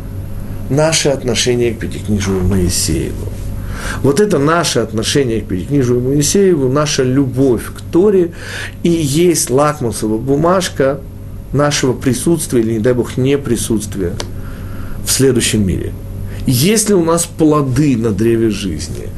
[0.71, 3.27] наше отношение к Пятикнижию Моисееву.
[4.03, 8.33] Вот это наше отношение к Пятикнижию Моисееву, наша любовь к Торе,
[8.83, 11.01] и есть лакмусовая бумажка
[11.53, 14.15] нашего присутствия, или, не дай Бог, не присутствия
[15.05, 15.93] в следующем мире.
[16.47, 19.09] Есть ли у нас плоды на древе жизни?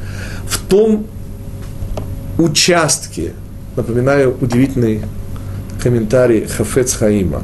[0.47, 1.07] В том
[2.37, 3.33] участке,
[3.75, 5.01] Напоминаю удивительный
[5.83, 7.43] комментарий Хафец Хаима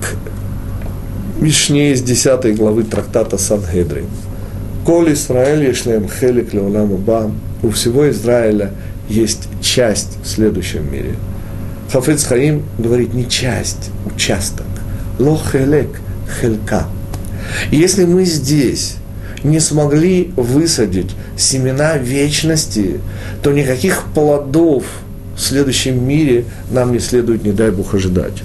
[0.00, 4.06] к Мишне из 10 главы трактата Сангедрин.
[4.86, 7.30] Коль Израиль ешлем хелик леолам ба,
[7.62, 8.72] у всего Израиля
[9.08, 11.16] есть часть в следующем мире.
[11.92, 14.66] Хафец Хаим говорит не часть, участок.
[15.18, 16.00] Ло хелек,
[16.40, 16.86] хелька.
[17.72, 18.94] Если мы здесь
[19.42, 23.00] не смогли высадить семена вечности,
[23.42, 24.84] то никаких плодов–
[25.36, 28.42] в следующем мире нам не следует, не дай Бог, ожидать.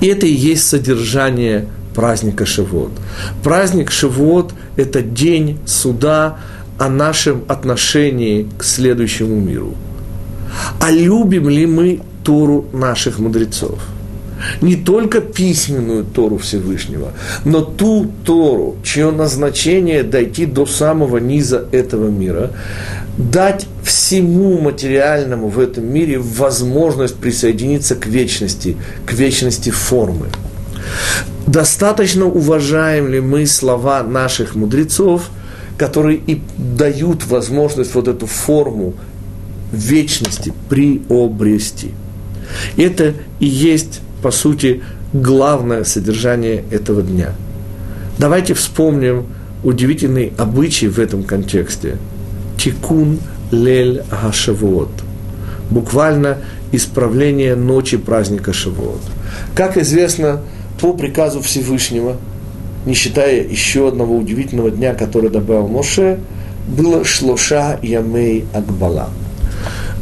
[0.00, 2.92] И это и есть содержание праздника Шивот.
[3.42, 6.38] Праздник Шивот– это день суда
[6.78, 9.74] о нашем отношении к следующему миру.
[10.80, 13.78] А любим ли мы Тору наших мудрецов?
[14.60, 17.12] не только письменную Тору Всевышнего,
[17.44, 22.50] но ту Тору, чье назначение дойти до самого низа этого мира,
[23.16, 28.76] дать всему материальному в этом мире возможность присоединиться к вечности,
[29.06, 30.26] к вечности формы.
[31.46, 35.30] Достаточно уважаем ли мы слова наших мудрецов,
[35.76, 38.94] которые и дают возможность вот эту форму
[39.72, 41.92] вечности приобрести.
[42.76, 44.82] Это и есть, по сути,
[45.12, 47.34] главное содержание этого дня.
[48.18, 49.26] Давайте вспомним
[49.64, 51.96] удивительный обычай в этом контексте–
[52.58, 53.18] тикун
[53.50, 54.90] лель гашавуот.
[55.70, 56.38] Буквально
[56.70, 59.00] исправление ночи праздника Шавуот.
[59.54, 60.40] Как известно,
[60.82, 62.16] по приказу Всевышнего,
[62.86, 66.18] не считая еще одного удивительного дня, который добавил Моше,
[66.66, 69.08] было Шлоша Ямей Акбала.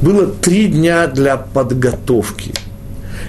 [0.01, 2.53] Было три дня для подготовки.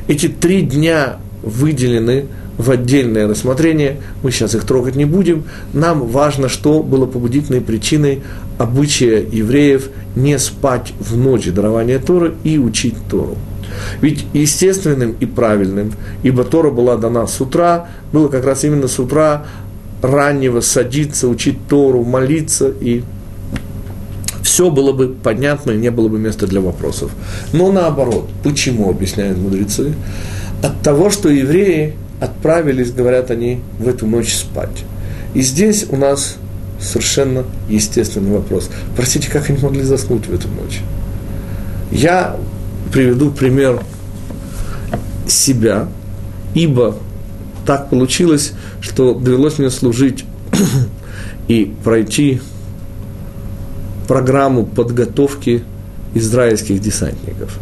[0.07, 2.27] Эти три дня выделены
[2.57, 5.43] в отдельное рассмотрение, мы сейчас их трогать не будем,
[5.73, 8.21] нам важно, что было побудительной причиной
[8.59, 13.35] обычая евреев не спать в ночь дарования Торы и учить Тору.
[14.01, 15.93] Ведь естественным и правильным,
[16.23, 19.45] ибо Тора была дана с утра, было как раз именно с утра
[20.01, 23.03] раннего садиться, учить Тору, молиться, и
[24.41, 27.11] все было бы понятно, и не было бы места для вопросов.
[27.53, 29.93] Но наоборот, почему, объясняют мудрецы?
[30.61, 34.83] От того, что евреи отправились, говорят они, в эту ночь спать.
[35.33, 36.35] И здесь у нас
[36.79, 38.69] совершенно естественный вопрос.
[38.95, 40.81] Простите, как они могли заснуть в эту ночь?
[41.91, 42.37] Я
[42.91, 43.81] приведу пример
[45.27, 45.87] себя,
[46.53, 46.97] ибо
[47.65, 50.25] так получилось, что довелось мне служить
[51.47, 52.41] и пройти
[54.07, 55.63] программу подготовки
[56.13, 57.57] израильских десантников.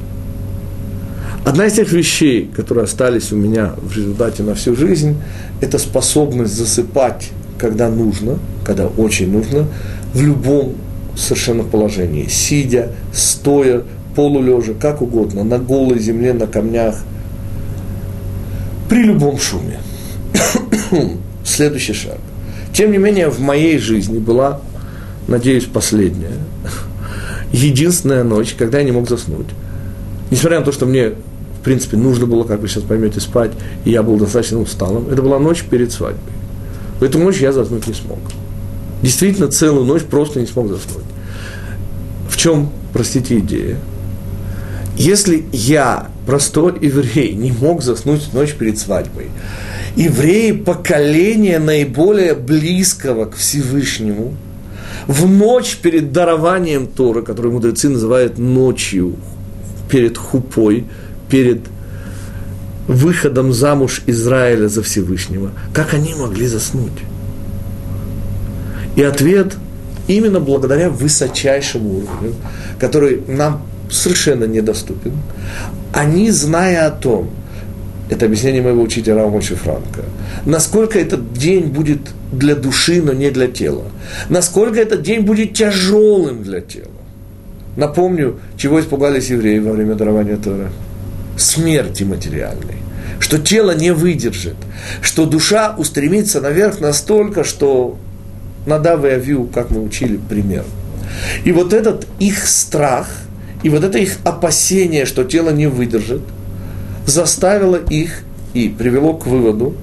[1.45, 5.15] Одна из тех вещей, которые остались у меня в результате на всю жизнь,
[5.61, 9.67] это способность засыпать, когда нужно, когда очень нужно,
[10.13, 10.75] в любом
[11.15, 13.83] совершенно положении, сидя, стоя,
[14.19, 16.95] полулежа, как угодно, на голой земле, на камнях,
[18.89, 19.79] при любом шуме.
[21.45, 22.17] Следующий шаг.
[22.73, 24.59] Тем не менее, в моей жизни была,
[25.29, 26.33] надеюсь, последняя,
[27.53, 29.47] единственная ночь, когда я не мог заснуть.
[30.31, 31.11] Несмотря на то, что мне,
[31.61, 33.51] в принципе, нужно было, как вы сейчас поймете, спать,
[33.85, 36.33] и я был достаточно усталым, это была ночь перед свадьбой.
[36.99, 38.19] В эту ночь я заснуть не смог.
[39.01, 41.05] Действительно, целую ночь просто не смог заснуть.
[42.29, 43.77] В чем, простите, идея?
[44.99, 49.27] Если я, простой еврей, не мог заснуть ночь перед свадьбой,
[49.95, 54.35] евреи поколения наиболее близкого к Всевышнему,
[55.07, 59.15] в ночь перед дарованием Тора, которую мудрецы называют ночью,
[59.89, 60.85] перед хупой,
[61.29, 61.61] перед
[62.89, 66.91] выходом замуж Израиля за Всевышнего, как они могли заснуть?
[68.97, 69.55] И ответ
[70.09, 72.35] именно благодаря высочайшему уровню,
[72.79, 75.13] который нам совершенно недоступен,
[75.93, 77.29] они, зная о том,
[78.09, 80.03] это объяснение моего учителя Рамочи Франка,
[80.45, 81.99] насколько этот день будет
[82.31, 83.85] для души, но не для тела,
[84.29, 86.87] насколько этот день будет тяжелым для тела.
[87.75, 90.71] Напомню, чего испугались евреи во время дарования Тора.
[91.37, 92.77] Смерти материальной.
[93.19, 94.55] Что тело не выдержит,
[95.01, 97.97] что душа устремится наверх настолько, что
[98.65, 100.63] Надав и Авиу, как мы учили, пример.
[101.45, 103.07] И вот этот их страх–
[103.63, 106.21] и вот это их опасение, что тело не выдержит,
[107.05, 109.75] заставило их и привело к выводу,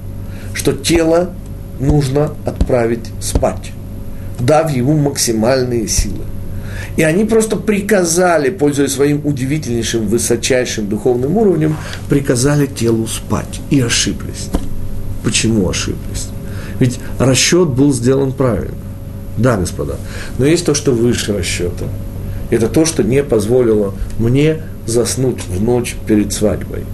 [0.54, 1.30] что тело
[1.78, 3.72] нужно отправить спать,
[4.40, 6.24] дав ему максимальные силы.
[6.96, 11.76] И они просто приказали, пользуясь своим удивительнейшим, высочайшим духовным уровнем,
[12.08, 13.60] приказали телу спать.
[13.68, 14.48] И ошиблись.
[15.22, 16.28] Почему ошиблись?
[16.80, 18.76] Ведь расчет был сделан правильно.
[19.36, 19.96] Да, господа.
[20.38, 21.84] Но есть то, что выше расчета–
[22.50, 26.84] это то, что не позволило мне заснуть в ночь перед свадьбой.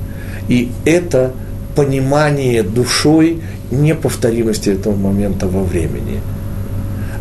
[0.49, 1.33] И это
[1.75, 3.41] понимание душой
[3.71, 6.21] неповторимости этого момента во времени.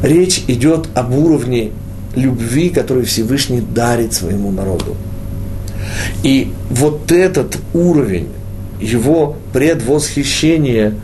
[0.04, 1.72] Речь идет об уровне
[2.16, 4.98] любви, который Всевышний дарит своему народу.
[6.24, 8.30] И вот этот уровень,
[8.80, 10.96] его предвосхищение,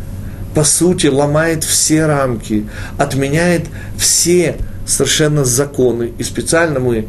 [0.56, 2.66] по сути, ломает все рамки,
[2.98, 3.66] отменяет
[3.98, 4.58] все
[4.88, 6.14] совершенно законы.
[6.18, 7.08] И специально мы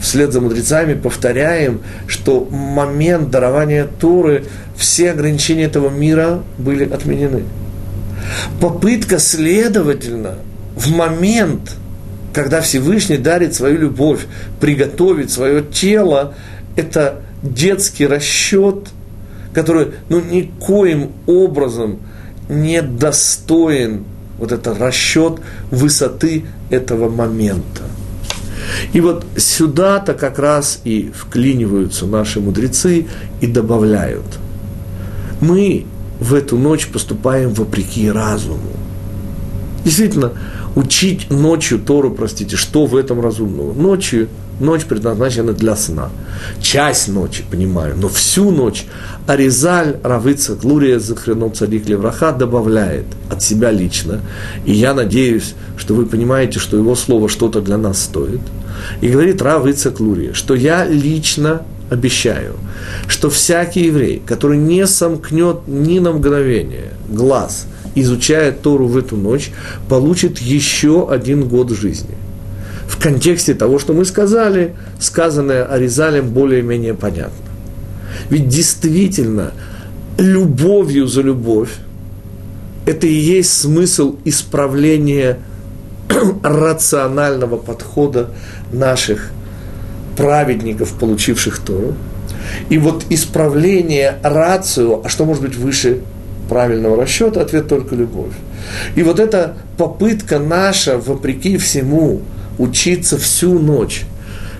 [0.00, 4.44] вслед за мудрецами повторяем, что момент дарования Туры,
[4.76, 7.44] все ограничения этого мира были отменены.
[8.60, 10.36] Попытка, следовательно,
[10.74, 11.76] в момент,
[12.32, 14.26] когда Всевышний дарит свою любовь,
[14.60, 16.34] приготовить свое тело,
[16.76, 18.88] это детский расчет,
[19.54, 22.00] который ну, никоим образом
[22.48, 24.04] не достоин
[24.38, 27.82] вот этот расчет высоты этого момента.
[28.92, 33.06] И вот сюда-то как раз и вклиниваются наши мудрецы
[33.40, 34.38] и добавляют.
[35.40, 35.86] Мы
[36.20, 38.72] в эту ночь поступаем вопреки разуму.
[39.84, 40.32] Действительно,
[40.74, 43.72] учить ночью Тору, простите, что в этом разумного?
[43.72, 44.28] Ночью,
[44.60, 46.10] ночь предназначена для сна.
[46.60, 48.86] Часть ночи, понимаю, но всю ночь
[49.26, 54.20] Аризаль, Равыца, Глурия, Захренот, Цадик, Левраха добавляет от себя лично.
[54.64, 58.40] И я надеюсь, что вы понимаете, что его слово что-то для нас стоит.
[59.00, 62.54] И говорит Равыца Клурия, что я лично обещаю,
[63.08, 69.50] что всякий еврей, который не сомкнет ни на мгновение глаз, изучая Тору в эту ночь,
[69.88, 72.16] получит еще один год жизни.
[72.88, 77.46] В контексте того, что мы сказали, сказанное Аризалем более-менее понятно.
[78.30, 79.52] Ведь действительно,
[80.18, 81.70] любовью за любовь,
[82.86, 85.38] это и есть смысл исправления
[86.42, 88.30] рационального подхода
[88.72, 89.30] наших
[90.16, 91.94] праведников, получивших Тору.
[92.68, 96.00] И вот исправление рацию, а что может быть выше
[96.48, 98.32] правильного расчета, ответ только любовь.
[98.94, 102.22] И вот эта попытка наша, вопреки всему,
[102.58, 104.04] учиться всю ночь,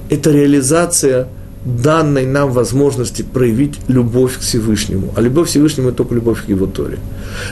[0.08, 1.28] это реализация
[1.64, 5.12] данной нам возможности проявить любовь к Всевышнему.
[5.16, 6.98] А любовь к Всевышнему– это только любовь к Его Торе.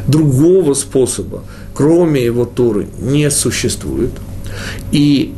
[0.07, 1.43] Другого способа,
[1.75, 4.13] кроме Его Торы, не существует.
[4.93, 5.35] И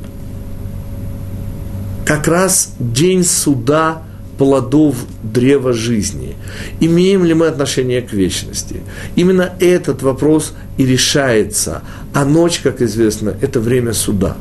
[2.04, 4.02] как раз день суда
[4.36, 6.36] плодов древа жизни.
[6.78, 8.82] Имеем ли мы отношение к вечности?
[9.16, 11.82] Именно этот вопрос и решается.
[12.12, 14.36] А ночь, как известно, это время суда.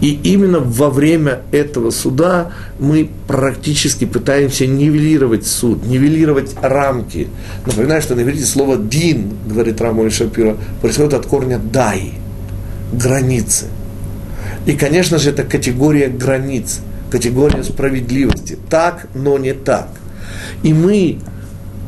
[0.00, 7.28] И именно во время этого суда мы практически пытаемся нивелировать суд, нивелировать рамки.
[7.66, 12.12] Напоминаю, что на иврите слово «дин», говорит Рамон Шапира, происходит от корня «дай»,
[12.92, 13.66] границы.
[14.66, 16.80] И, конечно же, это категория границ,
[17.10, 18.56] категория справедливости.
[18.68, 19.88] Так, но не так.
[20.62, 21.18] И мы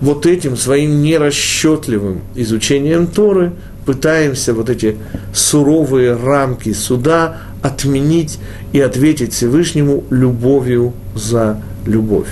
[0.00, 3.52] вот этим своим нерасчетливым изучением Торы
[3.84, 4.96] пытаемся вот эти
[5.34, 8.38] суровые рамки суда отменить
[8.72, 12.28] и ответить Всевышнему любовью за любовь.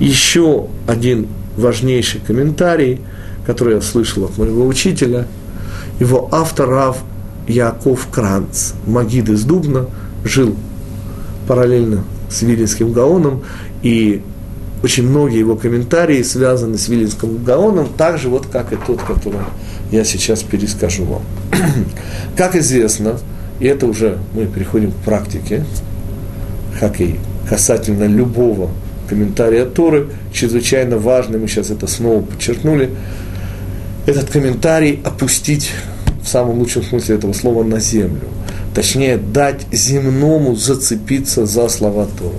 [0.00, 3.00] Еще один важнейший комментарий,
[3.46, 5.26] который я слышал от моего учителя,
[6.00, 6.98] его автор Рав
[7.46, 9.86] Яков Кранц, Магид из Дубна,
[10.24, 10.56] жил
[11.46, 13.42] параллельно с Вилинским Гаоном,
[13.82, 14.22] и
[14.82, 19.40] очень многие его комментарии связаны с Вилинским Гаоном, так же вот, как и тот, который
[19.90, 21.22] я сейчас перескажу вам.
[22.36, 23.18] как известно,
[23.60, 25.64] и это уже мы переходим к практике,
[26.80, 27.16] как и
[27.48, 28.70] касательно любого
[29.08, 32.90] комментария Торы, чрезвычайно важно, мы сейчас это снова подчеркнули,
[34.06, 35.72] этот комментарий опустить
[36.22, 38.28] в самом лучшем смысле этого слова на землю.
[38.74, 42.34] Точнее, дать земному зацепиться за слова Торы.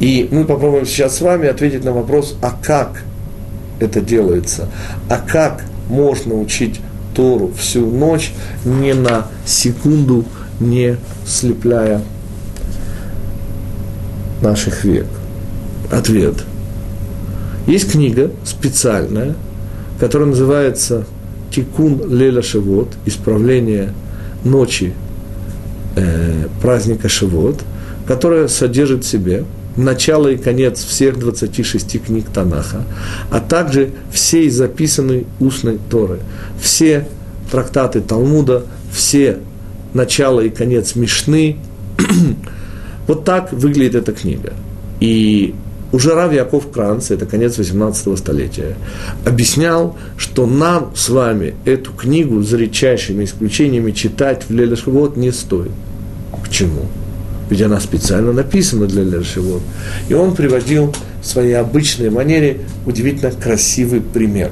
[0.00, 3.04] И мы попробуем сейчас с вами ответить на вопрос, а как
[3.78, 4.68] это делается,
[5.08, 6.80] а как можно учить
[7.14, 8.32] Тору всю ночь,
[8.64, 10.24] не на секунду
[10.60, 12.02] не слепляя
[14.42, 15.06] наших век.
[15.90, 16.34] Ответ.
[17.66, 19.34] Есть книга специальная,
[19.98, 21.06] которая называется
[21.50, 23.92] Тикун Леля Шивот, исправление
[24.44, 24.92] ночи
[25.96, 27.62] э, праздника Шивот,
[28.06, 29.44] которая содержит в себе
[29.76, 32.84] начало и конец всех 26 книг Танаха,
[33.30, 36.20] а также всей записанной устной Торы,
[36.60, 37.06] все
[37.50, 39.38] трактаты Талмуда, все
[39.94, 41.56] начало и конец Мишны.
[43.06, 44.52] вот так выглядит эта книга.
[45.00, 45.54] И
[45.92, 48.76] уже Рав Яков Кранц, это конец 18 столетия,
[49.24, 55.72] объяснял, что нам с вами эту книгу за редчайшими исключениями читать в Лелешвот не стоит.
[56.42, 56.86] Почему?
[57.50, 59.62] Ведь она специально написана для Лершевод.
[60.08, 64.50] И он приводил в своей обычной манере удивительно красивый пример.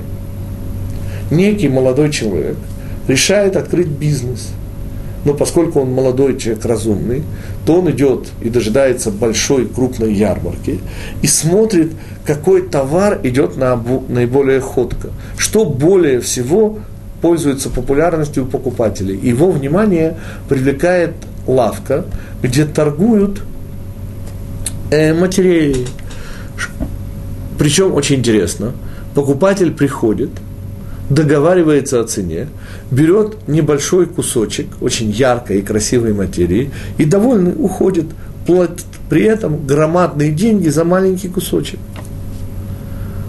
[1.30, 2.56] Некий молодой человек
[3.08, 4.50] решает открыть бизнес.
[5.24, 7.22] Но поскольку он молодой человек разумный,
[7.64, 10.80] то он идет и дожидается большой крупной ярмарки
[11.22, 11.92] и смотрит,
[12.26, 15.08] какой товар идет на наиболее ходко.
[15.38, 16.78] Что более всего
[17.22, 19.18] пользуется популярностью у покупателей.
[19.18, 21.12] Его внимание привлекает
[21.46, 22.04] лавка,
[22.42, 23.42] где торгуют
[24.90, 25.86] э, материей.
[27.58, 28.72] Причем очень интересно,
[29.14, 30.30] покупатель приходит,
[31.10, 32.48] договаривается о цене,
[32.90, 38.06] берет небольшой кусочек очень яркой и красивой материи и довольный уходит,
[38.46, 41.78] платит при этом громадные деньги за маленький кусочек.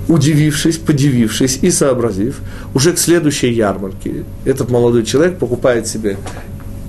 [0.08, 2.42] Удивившись, подивившись и сообразив,
[2.76, 6.18] уже к следующей ярмарке этот молодой человек покупает себе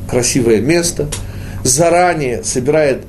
[0.09, 1.09] красивое место,
[1.65, 3.03] заранее собирает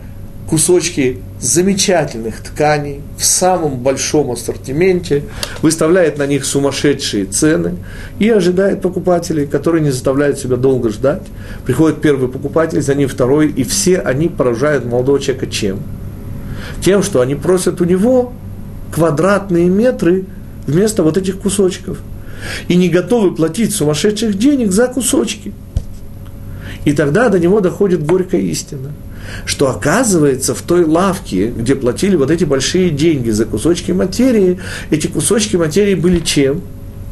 [0.50, 5.24] кусочки замечательных тканей в самом большом ассортименте,
[5.62, 7.76] выставляет на них сумасшедшие цены
[8.18, 11.24] и ожидает покупателей, которые не заставляют себя долго ждать.
[11.66, 15.80] Приходит первый покупатель, за ним второй, и все они поражают молодого человека чем?
[16.82, 18.34] Тем, что они просят у него
[18.94, 20.26] квадратные метры
[20.66, 22.00] вместо вот этих кусочков.
[22.68, 25.54] И не готовы платить сумасшедших денег за кусочки–
[26.88, 28.94] и тогда до него доходит горькая истина,
[29.44, 34.58] что оказывается в той лавке, где платили вот эти большие деньги за кусочки материи,
[34.90, 36.62] эти кусочки материи были чем?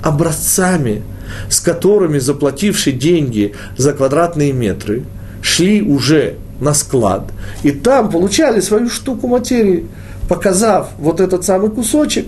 [0.01, 1.03] Образцами,
[1.49, 5.03] с которыми заплатившие деньги за квадратные метры
[5.41, 7.29] шли уже на склад,
[7.63, 9.87] и там получали свою штуку материи,
[10.29, 12.27] показав вот этот самый кусочек,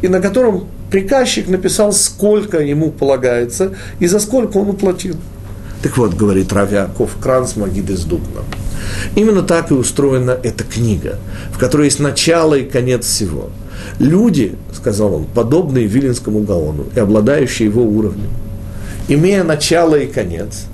[0.00, 5.16] и на котором приказчик написал, сколько ему полагается и за сколько он уплатил.
[5.82, 8.42] Так вот, говорит Равьяков Кранц Магид из Дубна.
[9.14, 11.18] Именно так и устроена эта книга,
[11.52, 13.50] в которой есть начало и конец всего.
[13.98, 18.30] Люди, сказал он, подобные Вилинскому Гаону и обладающие его уровнем,
[19.08, 20.64] имея начало и конец,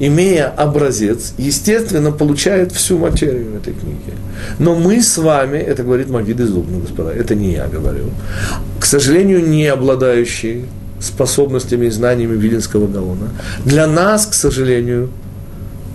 [0.00, 4.14] имея образец, естественно, получают всю материю этой книги.
[4.58, 8.06] Но мы с вами, это говорит Магид из Дубна, господа, это не я говорю,
[8.80, 10.64] к сожалению, не обладающие
[11.00, 13.30] способностями и знаниями Вилинского Гаона.
[13.64, 15.10] Для нас, к сожалению,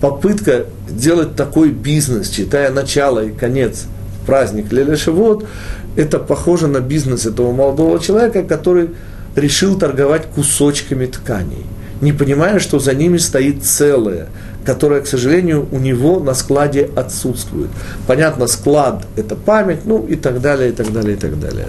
[0.00, 3.84] попытка сделать такой бизнес, читая начало и конец
[4.26, 5.46] праздник Лелешевод,
[5.94, 8.90] это похоже на бизнес этого молодого человека, который
[9.36, 11.64] решил торговать кусочками тканей.
[12.00, 14.28] не понимая, что за ними стоит целое,
[14.64, 17.70] которое, к сожалению, у него на складе отсутствует.
[18.06, 21.68] Понятно, склад– это память, ну и так далее, и так далее, и так далее.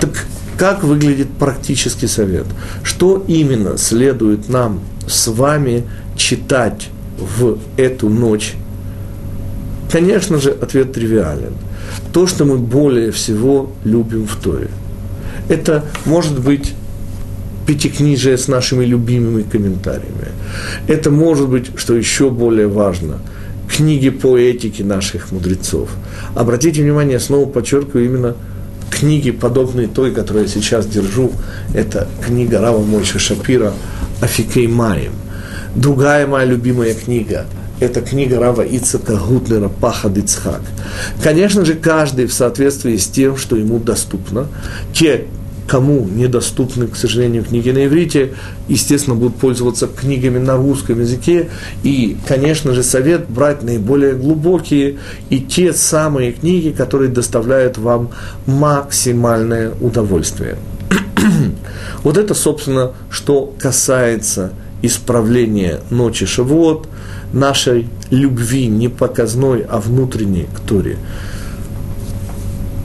[0.00, 0.10] Так
[0.58, 2.46] как выглядит практический совет?
[2.82, 5.84] Что именно следует нам с вами
[6.16, 6.88] читать
[7.18, 8.54] в эту ночь?
[9.90, 11.54] Конечно же, ответ тривиален.
[12.12, 14.68] То, что мы более всего любим в Торе.
[15.48, 16.74] Это может быть
[17.66, 20.28] пятикнижие с нашими любимыми комментариями.
[20.88, 23.18] Это может быть, что еще более важно,
[23.68, 25.90] книги по этике наших мудрецов.
[26.34, 28.36] Обратите внимание, снова подчеркиваю именно
[28.90, 31.32] книги, подобные той, которую я сейчас держу.
[31.74, 33.72] Это книга Рава Мойша Шапира
[34.20, 35.12] «Афикей Маем».
[35.74, 37.46] Другая моя любимая книга–
[37.80, 40.62] это книга Рава Ицака Гутлера «Пахад Ицхак».
[41.22, 44.46] Конечно же, каждый в соответствии с тем, что ему доступно.
[44.94, 45.26] Те
[45.66, 48.34] кому недоступны, к сожалению, книги на иврите,
[48.68, 51.48] естественно, будут пользоваться книгами на русском языке.
[51.82, 54.98] И, конечно же, совет брать наиболее глубокие
[55.28, 58.10] и те самые книги, которые доставляют вам
[58.46, 60.56] максимальное удовольствие.
[62.02, 64.52] вот это, собственно, что касается
[64.82, 66.86] исправления ночи Шавуот,
[67.32, 70.96] нашей любви не показной, а внутренней к Торе.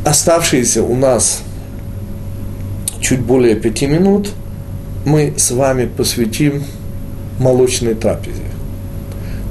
[0.04, 1.44] Оставшиеся у нас
[3.02, 4.30] чуть более пяти минут
[5.06, 6.64] мы с вами посвятим
[7.40, 8.44] молочной трапезе.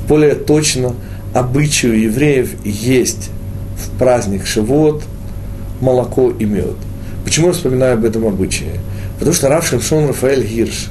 [0.09, 0.95] Более точно,
[1.35, 3.31] обычаю евреев есть
[3.77, 5.03] в праздник Шивот
[5.81, 6.77] молоко и мед.
[7.25, 8.81] Почему я вспоминаю об этом обычае?
[9.19, 10.91] Потому что Рав Шимшон Рафаэль Гирш,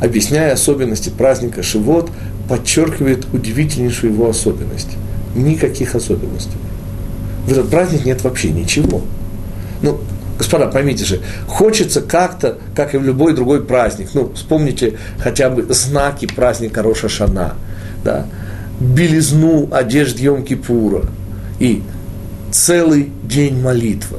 [0.00, 2.10] объясняя особенности праздника Шивот,
[2.48, 4.90] подчеркивает удивительнейшую его особенность.
[5.34, 6.58] Никаких особенностей.
[7.46, 9.02] В этот праздник нет вообще ничего.
[9.82, 10.00] Ну,
[10.38, 15.62] Господа, поймите же, хочется как-то, как и в любой другой праздник, ну, вспомните хотя бы
[15.72, 17.54] знаки праздника Роша Шана,
[18.02, 18.26] да,
[18.80, 21.08] белизну одежд Йом-Кипура
[21.60, 21.82] и
[22.50, 24.18] целый день молитвы,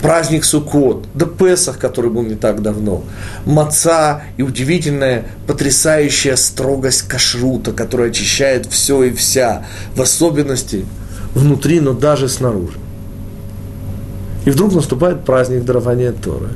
[0.00, 3.02] праздник Суккот, да Песах, который был не так давно,
[3.44, 10.86] маца и удивительная, потрясающая строгость кашрута, которая очищает все и вся, в особенности
[11.34, 12.78] внутри, но даже снаружи.
[14.44, 16.48] И вдруг наступает праздник дарования Торы.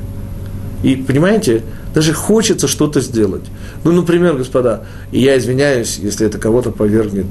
[0.83, 1.63] И, понимаете,
[1.95, 3.45] даже хочется что-то сделать.
[3.85, 7.27] Ну, например, господа, и я извиняюсь, если это кого-то повергнет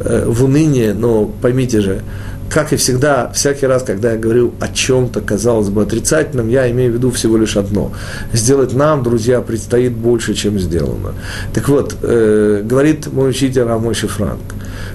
[0.00, 2.02] э, в уныние, но поймите же,
[2.50, 6.92] как и всегда, всякий раз, когда я говорю о чем-то, казалось бы, отрицательном, я имею
[6.92, 7.92] в виду всего лишь одно.
[8.34, 11.14] Сделать нам, друзья, предстоит больше, чем сделано.
[11.54, 14.42] Так вот, э, говорит мой учитель Рамойши Франк,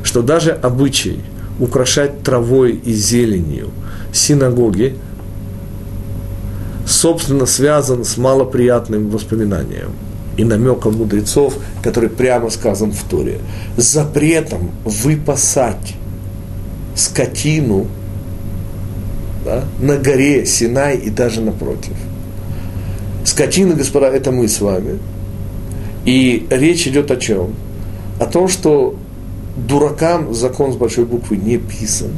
[0.04, 1.20] что даже обычай
[1.60, 3.72] украшать травой и зеленью–
[4.12, 4.96] синагоги,
[6.86, 9.92] собственно, связан с малоприятным воспоминанием
[10.38, 13.40] и намеком мудрецов, который прямо сказан в Торе.
[13.76, 15.96] Запретом выпасать
[16.96, 17.88] скотину
[19.44, 21.94] да, на горе Синай и даже напротив.
[23.24, 25.00] Скотина, господа, это мы с вами.
[26.06, 27.54] И речь идет о чем?
[28.20, 28.96] О том, что
[29.58, 32.12] дуракам закон с большой буквы не писан.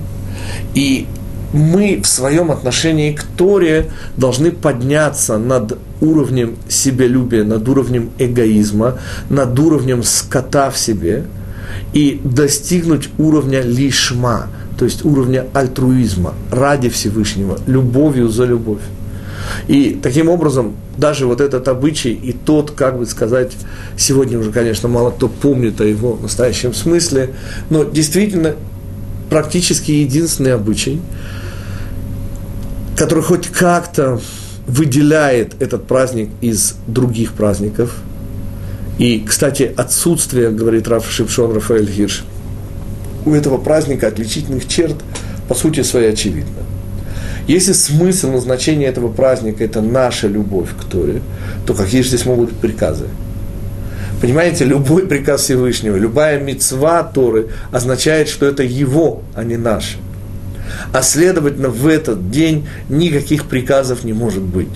[0.75, 1.07] И
[1.53, 9.57] мы в своем отношении к Торе должны подняться над уровнем себялюбия, над уровнем эгоизма, над
[9.59, 11.25] уровнем скота в себе
[11.93, 14.47] и достигнуть уровня лишма,
[14.77, 18.81] то есть уровня альтруизма ради Всевышнего, любовью за любовь.
[19.67, 23.53] И таким образом, даже вот этот обычай и тот, как бы сказать,
[23.97, 27.31] сегодня уже, конечно, мало кто помнит о его настоящем смысле,
[27.69, 28.55] но действительно
[29.29, 31.01] практически единственный обычай,
[32.95, 34.19] который хоть как-то
[34.67, 37.95] выделяет этот праздник из других праздников.
[38.97, 42.23] И, кстати, отсутствие, говорит Раф Шипшон Рафаэль Хирш,
[43.25, 44.95] у этого праздника отличительных черт,
[45.47, 46.63] по сути своей, очевидно.
[47.47, 51.21] Если смысл назначения этого праздника– это наша любовь к Торе,
[51.65, 53.05] то какие же здесь могут быть приказы?
[54.21, 59.97] Понимаете, любой приказ Всевышнего, любая мецва Торы означает, что это его, а не наше
[60.91, 64.69] а следовательно в этот день никаких приказов не может быть.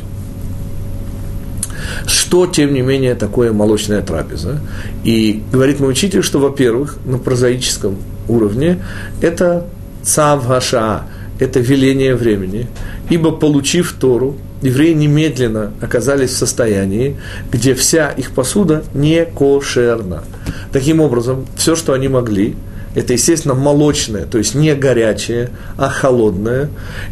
[2.05, 4.61] Что, тем не менее, такое молочная трапеза?
[5.03, 8.79] И говорит мой учитель, что, во-первых, на прозаическом уровне
[9.21, 9.65] это
[10.01, 11.03] цав хаша,
[11.39, 12.67] это веление времени,
[13.09, 17.15] ибо, получив Тору, евреи немедленно оказались в состоянии,
[17.51, 20.23] где вся их посуда не кошерна.
[20.71, 22.55] Таким образом, все, что они могли–
[22.95, 26.69] это, естественно, молочное, то есть не горячее, а холодное.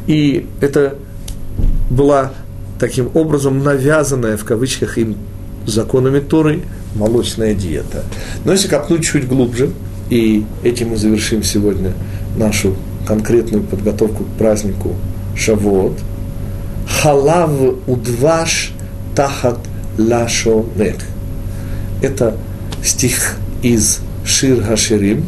[0.07, 0.95] И это
[1.89, 2.31] была
[2.79, 5.17] таким образом навязанная в кавычках им
[5.65, 6.61] законами Торы
[6.95, 8.03] молочная диета.
[8.45, 9.71] Но если копнуть чуть глубже,
[10.09, 11.93] и этим мы завершим сегодня
[12.37, 12.75] нашу
[13.07, 14.95] конкретную подготовку к празднику
[15.35, 15.97] Шавуот,
[16.87, 17.51] халав
[17.87, 18.73] удваш
[19.15, 19.59] тахат
[19.97, 20.95] лашонех.
[22.01, 22.35] Это
[22.83, 25.27] стих из Шир Хаширим,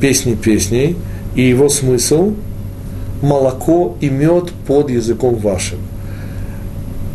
[0.00, 0.96] песни песней,
[1.34, 2.34] и его смысл–
[3.22, 5.78] молоко и мед под языком вашим.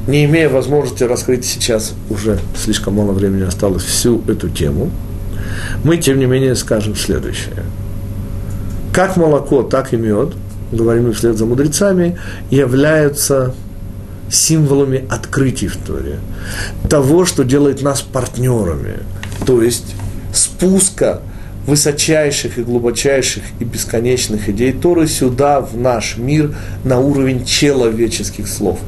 [0.08, 4.90] Не имея возможности раскрыть сейчас, уже слишком мало времени осталось, всю эту тему,
[5.84, 7.64] мы, тем не менее, скажем следующее.
[8.94, 10.34] Как молоко, так и мед,
[10.72, 12.18] говорим мы вслед за мудрецами,
[12.50, 13.54] являются
[14.30, 16.20] символами открытий в Торе,
[16.90, 19.00] того, что делает нас партнерами,
[19.46, 19.96] то есть
[20.34, 21.22] спуска
[21.66, 28.80] высочайших и глубочайших и бесконечных идей Торы сюда, в наш мир, на уровень человеческих слов.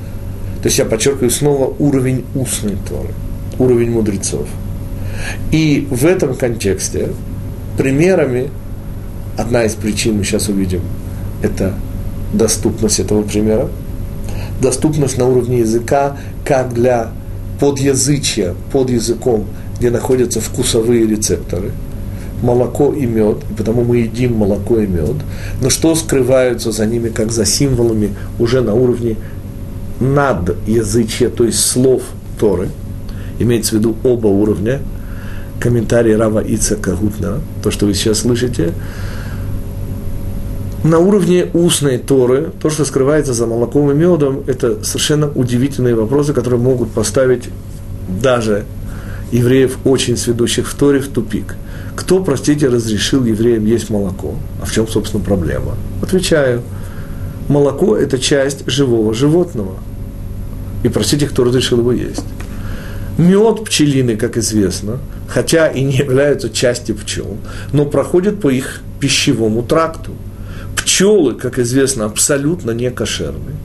[0.61, 3.13] То есть я подчеркиваю снова уровень устной Торы,
[3.59, 4.47] уровень мудрецов.
[5.51, 7.09] И в этом контексте
[7.77, 8.49] примерами,
[9.37, 10.81] одна из причин мы сейчас увидим,
[11.41, 11.73] это
[12.33, 13.69] доступность этого примера,
[14.61, 17.11] доступность на уровне языка, как для
[17.59, 19.45] подязычия, под языком,
[19.77, 21.71] где находятся вкусовые рецепторы,
[22.41, 25.15] молоко и мед, и потому мы едим молоко и мед,
[25.61, 29.17] но что скрываются за ними, как за символами, уже на уровне
[29.99, 32.03] над язычья, то есть слов
[32.39, 32.69] Торы,
[33.39, 34.79] имеется в виду оба уровня,
[35.59, 38.73] комментарий Рава Ицака Гутнера, то, что вы сейчас слышите,
[40.83, 46.33] на уровне устной Торы, то, что скрывается за молоком и медом, это совершенно удивительные вопросы,
[46.33, 47.49] которые могут поставить
[48.07, 48.65] даже
[49.31, 51.55] евреев, очень сведущих в Торе, в тупик.
[51.95, 54.35] Кто, простите, разрешил евреям есть молоко?
[54.61, 55.75] А в чем, собственно, проблема?
[56.01, 56.61] Отвечаю.
[57.49, 59.75] Молоко– это часть живого животного.
[60.83, 62.23] И простите, кто разрешил его есть?
[63.17, 67.37] Мед пчелины, как известно, хотя и не являются частью пчел,
[67.73, 70.13] но проходит по их пищевому тракту.
[70.89, 73.55] Пчелы, как известно, абсолютно не кошерные.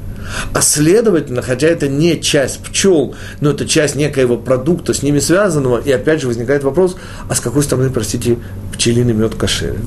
[0.52, 5.78] А следовательно, хотя это не часть пчел, но это часть некоего продукта с ними связанного,
[5.78, 6.96] и опять же возникает вопрос,
[7.26, 8.36] а с какой стороны, простите,
[8.74, 9.86] пчелиный мед кошерен?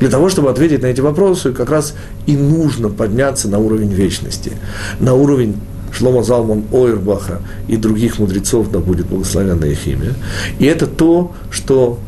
[0.00, 1.94] Для того, чтобы ответить на эти вопросы, как раз
[2.26, 4.52] и нужно подняться на уровень вечности,
[5.00, 5.56] на уровень
[5.92, 10.12] Шлома Залман Ойрбаха и других мудрецов, да будет благословенна их имя.
[10.58, 11.98] И это то, что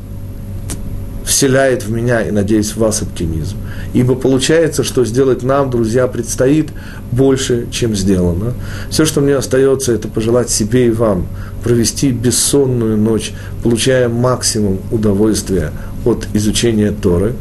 [1.25, 3.57] вселяет в меня и, надеюсь, в вас оптимизм.
[3.93, 6.71] Ибо получается, что сделать нам, друзья, предстоит
[7.11, 8.55] больше, чем сделано.
[8.91, 11.27] Все, что мне остается, это пожелать себе и вам
[11.63, 15.73] провести бессонную ночь, получая максимум удовольствия
[16.05, 17.35] от изучения Торы,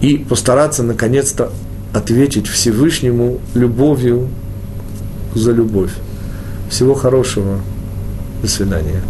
[0.00, 1.50] и постараться, наконец-то,
[1.94, 4.28] ответить Всевышнему любовью
[5.34, 5.92] за любовь.
[6.68, 7.60] Всего хорошего.
[8.42, 9.00] До свидания.